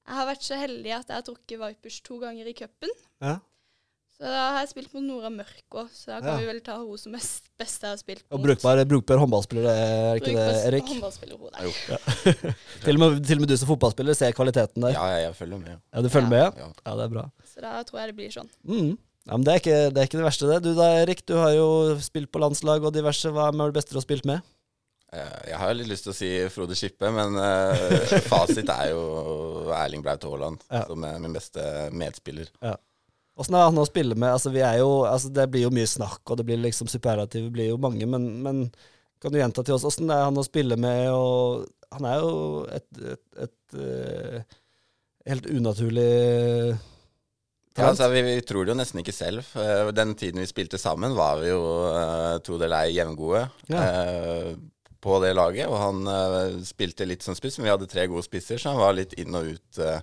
[0.07, 2.93] jeg har vært så heldig at jeg har trukket Vipers to ganger i cupen.
[3.19, 3.39] Ja.
[4.17, 6.37] Så da har jeg spilt mot Nora Mørk òg, så da kan Ja.
[6.41, 8.47] vi vel ta hun som best, best jeg har spilt Og mot.
[8.47, 10.87] brukbar, brukbar håndballspiller, er ikke det, Erik?
[10.89, 11.67] håndballspiller hun der.
[11.67, 11.97] Jo.
[12.83, 14.95] Til og, med, til og med du som fotballspiller ser kvaliteten der.
[14.97, 15.77] Ja, ja, jeg følger med.
[15.93, 16.49] Ja, Du følger med, ja?
[16.57, 16.71] Ja.
[16.87, 17.25] Ja, det er bra.
[17.45, 18.49] Så da tror jeg det blir sånn.
[18.65, 18.97] Mm.
[19.27, 20.59] Ja, men det er, ikke, det er ikke det verste, det.
[20.63, 21.69] Du da, Erik, du har jo
[22.01, 23.29] spilt på landslag og diverse.
[23.29, 24.41] Hva er det beste du har spilt med?
[25.13, 29.69] Eh, Jeg har litt lyst til å si Frode Skippe, men eh, fasit er jo
[29.77, 30.85] Erling Braut Haaland, Ja.
[30.89, 31.61] som er min beste
[31.93, 32.49] medspiller.
[33.37, 34.31] Åssen er han å spille med?
[34.33, 37.51] Altså, vi er jo, altså, det blir jo mye snakk, og det blir liksom superlativ
[37.53, 38.63] blir jo mange, men, men
[39.21, 41.11] kan du gjenta til oss åssen er han å spille med?
[41.13, 42.31] Og han er jo
[42.73, 46.07] et, et, et, et helt unaturlig
[47.77, 49.45] Ja, altså, vi, vi tror det jo nesten ikke selv.
[49.61, 51.61] Eh, Den tiden vi spilte sammen, var vi jo
[51.93, 53.83] uh, tro det eller ei jevngode Ja.
[53.83, 54.55] eh,
[55.07, 55.69] på det laget.
[55.69, 58.81] Og han eh, spilte litt som spiss, men vi hadde tre gode spisser, så han
[58.81, 60.01] var litt inn og ut eh,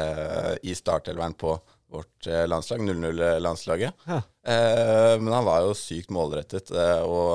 [0.00, 1.58] eh, i startelveren på
[1.90, 3.92] vårt eh, landslag, 0-0-landslaget.
[4.06, 4.20] Ja.
[4.46, 7.34] Eh, men han var jo sykt målrettet eh, og,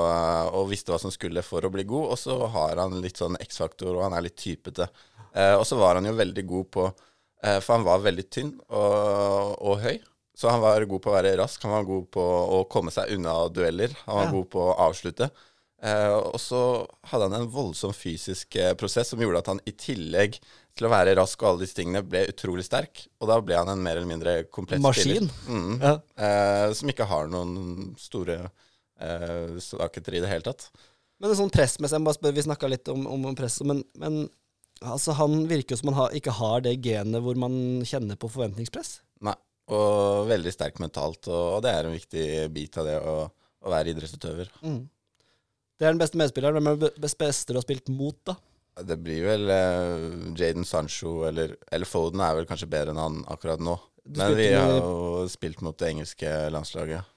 [0.56, 2.14] og visste hva som skulle for å bli god.
[2.16, 4.88] Og så har han litt sånn X-faktor, og han er litt typete.
[5.36, 8.53] Eh, og så var han jo veldig god på eh, For han var veldig tynn
[8.70, 9.97] og, og høy.
[10.36, 12.24] Så han var god på å være rask, han var god på
[12.58, 13.93] å komme seg unna dueller.
[14.06, 14.32] Han var Ja.
[14.36, 15.30] god på å avslutte.
[15.86, 16.59] Eh, og så
[17.11, 20.39] hadde han en voldsom fysisk eh, prosess som gjorde at han i tillegg
[20.75, 23.05] til å være rask og alle disse tingene, ble utrolig sterk.
[23.21, 25.29] Og da ble han en mer eller mindre komplett Maskin.
[25.29, 25.36] spiller.
[25.47, 25.77] Mm.
[25.83, 25.93] Ja.
[26.17, 30.67] Eh, som ikke har noen store eh, svakheter i det hele tatt.
[31.19, 33.86] Men det er sånn pressmessig, jeg bare spør, vi snakka litt om, om press, men,
[34.01, 34.25] men
[34.83, 37.55] altså, han virker jo som han ha, ikke har det genet hvor man
[37.88, 38.97] kjenner på forventningspress.
[39.23, 39.38] Nei.
[39.71, 43.71] Og veldig sterk mentalt, og, og det er en viktig bit av det å, å
[43.71, 44.51] være idrettsutøver.
[44.65, 44.83] Mm.
[45.76, 46.57] Det er den beste medspilleren.
[46.57, 48.38] Hvem er den beste, beste du har spilt mot, da?
[48.86, 53.21] Det blir vel uh, Jaden Sancho eller, eller Foden er vel kanskje bedre enn han
[53.32, 53.78] akkurat nå.
[54.05, 57.07] Men vi har jo spilt mot det engelske landslaget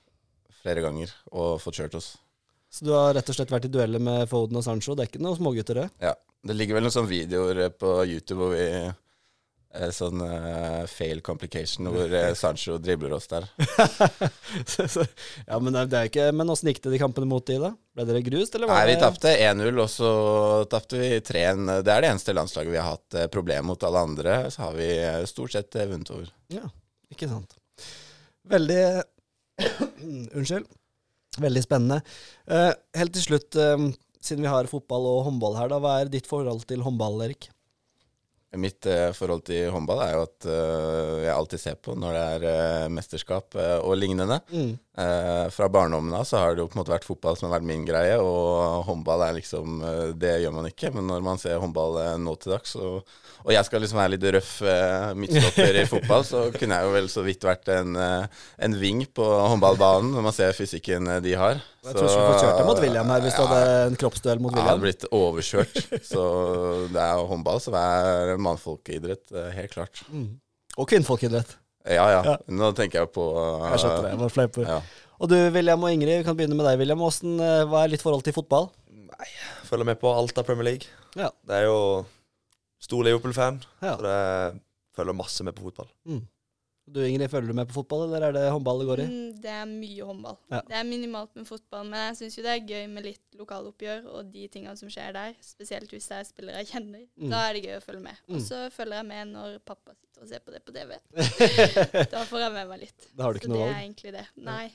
[0.63, 2.13] flere ganger og fått kjørt oss.
[2.73, 4.95] Så du har rett og slett vært i dueller med Foden og Sancho.
[4.95, 5.89] Det er ikke noen smågutter, det?
[6.05, 6.15] Ja.
[6.49, 8.67] Det ligger vel noen sånne videoer på YouTube hvor vi
[9.95, 13.49] Sånn uh, fail complication hvor eh, Sancho dribler oss der.
[15.49, 17.71] Ja, men det er ikke Men åssen gikk det de kampene mot de, da?
[17.97, 20.11] Ble dere grust, eller var Nei, vi tapte 1-0, og så
[20.71, 21.67] tapte vi 3-1.
[21.85, 23.85] Det er det eneste landslaget vi har hatt problemer problem mot.
[23.85, 26.29] Alle andre så har vi eh, stort sett eh, vunnet over.
[26.53, 26.67] Ja,
[27.13, 27.57] ikke sant.
[28.49, 28.83] Veldig
[30.39, 30.67] Unnskyld.
[31.39, 32.01] Veldig spennende.
[32.51, 33.91] Uh, helt til slutt, uh,
[34.25, 37.51] siden vi har fotball og håndball her, da, hva er ditt forhold til håndball, Erik?
[38.57, 42.23] Mitt eh, forhold til håndball er jo at eh, jeg alltid ser på når det
[42.23, 44.39] er eh, mesterskap eh, og lignende.
[44.49, 44.71] Mm.
[44.99, 47.59] Eh, fra barndommen av så har det jo på en måte vært fotball som har
[47.59, 50.95] vært min greie, og håndball er liksom eh, Det gjør man ikke.
[50.97, 54.29] Men når man ser håndball nå til dags, og, og jeg skal liksom være litt
[54.39, 54.55] røff
[55.21, 59.29] midtstopper i fotball, så kunne jeg jo vel så vidt vært en, en ving på
[59.53, 61.61] håndballbanen, når man ser fysikken de har.
[61.85, 64.41] Jeg tror du skulle fått kjørt deg mot William her hvis du hadde en kroppsduell
[64.43, 64.67] mot William.
[64.67, 65.77] jeg hadde blitt overkjørt.
[66.11, 66.23] Så
[66.93, 70.03] det er jo håndball som er mannfolkeidrett, helt klart.
[70.11, 70.27] Mm.
[70.79, 71.55] Og kvinnfolkeidrett.
[71.89, 72.19] Ja, ja.
[72.27, 72.35] Ja.
[72.53, 74.11] Nå tenker jeg på uh, Jeg skjønte det.
[74.13, 74.67] jeg bare fleiper.
[74.69, 74.81] Ja.
[75.23, 77.01] Og du, William og Ingrid, vi kan begynne med deg, William.
[77.03, 78.69] Hvordan, eh, hva er litt forhold til fotball?
[78.93, 79.29] Nei,
[79.67, 80.91] Følger med på alt av Premier League.
[81.19, 81.31] Ja.
[81.49, 81.79] Det er jo
[82.85, 83.97] stor Liverpool-fan, Ja.
[83.97, 84.61] så det
[84.99, 85.89] følger masse med på fotball.
[86.95, 89.07] Du, Ingrid, følger du med på fotball, eller er det håndball det går i?
[89.11, 90.39] Mm, det er mye håndball.
[90.53, 90.61] Ja.
[90.71, 94.09] Det er minimalt med fotball, men jeg syns jo det er gøy med litt lokaloppgjør
[94.15, 95.37] og de tingene som skjer der.
[95.45, 97.05] Spesielt hvis det er spillere jeg kjenner.
[97.21, 97.31] Mm.
[97.33, 98.25] Da er det gøy å følge med.
[98.27, 98.37] Mm.
[98.39, 100.99] Og så følger jeg med når pappa sitter og ser på det på TV.
[102.13, 103.09] Da får jeg med meg litt.
[103.15, 104.27] Da har du ikke så noe det er egentlig det.
[104.49, 104.67] Nei.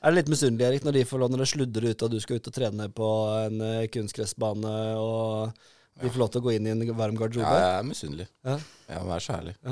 [0.00, 2.20] Er det litt misunnelig, Erik, når de får lov når det sludrer ut og du
[2.22, 3.08] skal ut og trene på
[3.40, 5.66] en eh, kunstgressbane, og
[6.02, 7.52] de får lov til å gå inn i en varm Ja, garderobe?
[7.60, 8.26] jeg er misunnelig.
[8.44, 8.56] Ja.
[8.92, 9.56] Ja, vær så ærlig.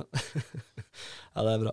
[1.35, 1.73] Ja, det er bra.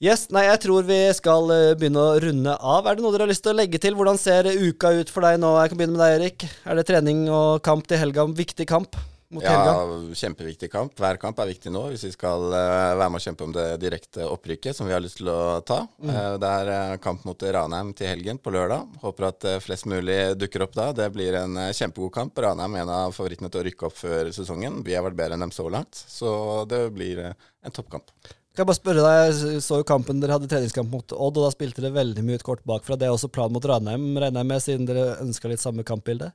[0.00, 2.86] Yes, nei, jeg tror vi skal eh, begynne å runde av.
[2.88, 3.96] Er det noe dere har lyst til å legge til?
[3.98, 5.50] Hvordan ser uka ut for deg nå?
[5.60, 6.46] Jeg kan begynne med deg, Erik.
[6.64, 8.24] Er det trening og kamp til helga?
[8.38, 8.96] Viktig kamp
[9.34, 9.74] mot helga?
[9.74, 10.96] Ja, kjempeviktig kamp.
[10.98, 13.66] Hver kamp er viktig nå hvis vi skal uh, være med å kjempe om det
[13.82, 15.82] direkte opprykket som vi har lyst til å ta.
[16.02, 18.98] Eh, det er eh, kamp mot Ranheim til helgen på lørdag.
[19.04, 20.90] Håper at flest mulig dukker opp da.
[20.96, 22.42] Det blir en kjempegod kamp.
[22.42, 24.82] Ranheim er en av favorittene til å rykke opp før sesongen.
[24.86, 28.12] Vi har vært bedre enn dem så langt, så det blir en toppkamp.
[28.50, 31.46] Kan jeg bare spørre deg, Jeg så jo kampen dere hadde treningskamp mot Odd, og
[31.46, 32.98] da spilte dere veldig mye ut kort bakfra.
[32.98, 36.32] Det er også planen mot Ranheim, regner jeg med, siden dere ønska litt samme kampbilde?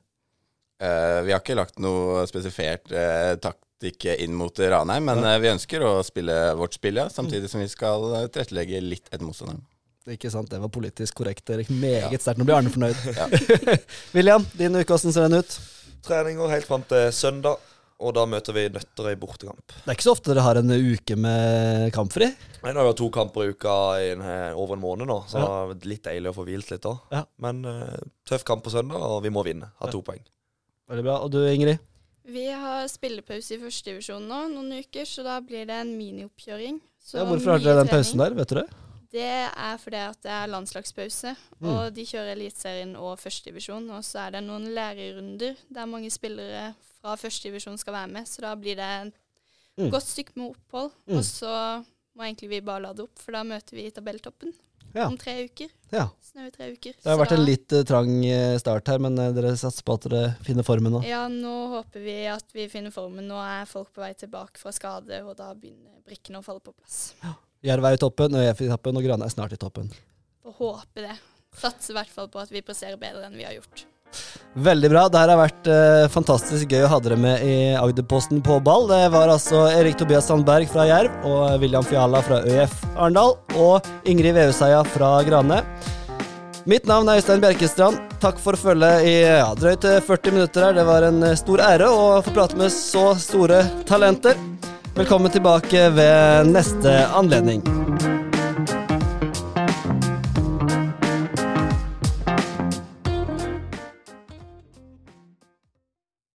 [0.76, 5.48] Eh, vi har ikke lagt noe spesifert uh, taktikk inn mot Ranheim, men uh, vi
[5.48, 9.62] ønsker å spille vårt spill, ja, samtidig som vi skal eh, tilrettelegge litt etter motstanderen.
[10.12, 11.70] Ikke sant, det var politisk korrekt, Erik.
[11.72, 12.38] Meget sterkt.
[12.38, 13.00] Nå blir Arne fornøyd.
[13.16, 13.24] Ja.
[14.14, 15.56] William, din uke, hvordan ser den ut?
[16.06, 17.64] Treninger helt fram til søndag,
[17.96, 19.64] og da møter vi Nøtterøy bortekamp.
[19.72, 22.28] Det er ikke så ofte dere har en uke med kampfri.
[22.60, 23.74] Nei, Nå har vi hatt to kamper i uka
[24.04, 25.50] i en, eh, over en måned nå, så Ja.
[25.72, 26.94] det er litt deilig å få hvilt litt da.
[27.16, 27.24] Ja.
[27.42, 27.98] Men uh,
[28.28, 29.72] tøff kamp på søndag, og vi må vinne.
[29.80, 30.22] Ha to poeng.
[30.90, 31.18] Veldig bra.
[31.24, 31.78] Og du, Ingrid?
[32.26, 36.80] Vi har spillepause i førstedivisjon nå noen uker, så da blir det en minioppkjøring.
[37.14, 38.66] Ja, hvorfor har dere den pausen der, vet du det?
[39.16, 41.68] Det er fordi at det er landslagspause, Mm.
[41.70, 43.86] og de kjører Eliteserien og førstedivisjon.
[43.94, 48.40] Og så er det noen lærerunder der mange spillere fra førstedivisjon skal være med, så
[48.42, 49.14] da blir det et
[49.78, 49.90] Mm.
[49.90, 50.90] godt stykke med opphold.
[51.06, 51.16] Mm.
[51.18, 51.84] Og så
[52.16, 54.52] må egentlig vi bare lade opp, for da møter vi tabelltoppen
[54.94, 55.08] Ja.
[55.08, 55.70] om tre uker.
[55.90, 56.08] Ja.
[56.24, 56.94] Snaue tre uker.
[57.02, 59.96] Det har vært en litt uh, trang eh, start her, men eh, dere satser på
[59.96, 61.02] at dere finner formen nå.
[61.06, 63.28] Ja, nå håper vi at vi finner formen.
[63.30, 66.74] Nå er folk på vei tilbake fra skade, og da begynner brikkene å falle på
[66.74, 67.14] plass.
[67.66, 69.90] Jerv er i toppen, ØF i toppen, og Grane er snart i toppen.
[70.44, 71.18] Får håpe det.
[71.56, 73.86] Satser i hvert fall på at vi presterer bedre enn vi har gjort.
[74.56, 75.02] Veldig bra.
[75.12, 78.88] Det her har vært eh, fantastisk gøy å ha dere med i Agderposten på ball.
[78.88, 83.90] Det var altså Erik Tobias Sandberg fra Jerv og William Fiala fra ØF Arendal og
[84.08, 85.60] Ingrid Veveseia fra Grane.
[86.66, 88.00] Mitt navn er Øystein Bjerkestrand.
[88.18, 90.78] Takk for følget i ja, drøyt eh, 40 minutter her.
[90.80, 94.40] Det var en eh, stor ære å få prate med så store talenter.
[94.96, 97.60] Velkommen tilbake ved neste anledning.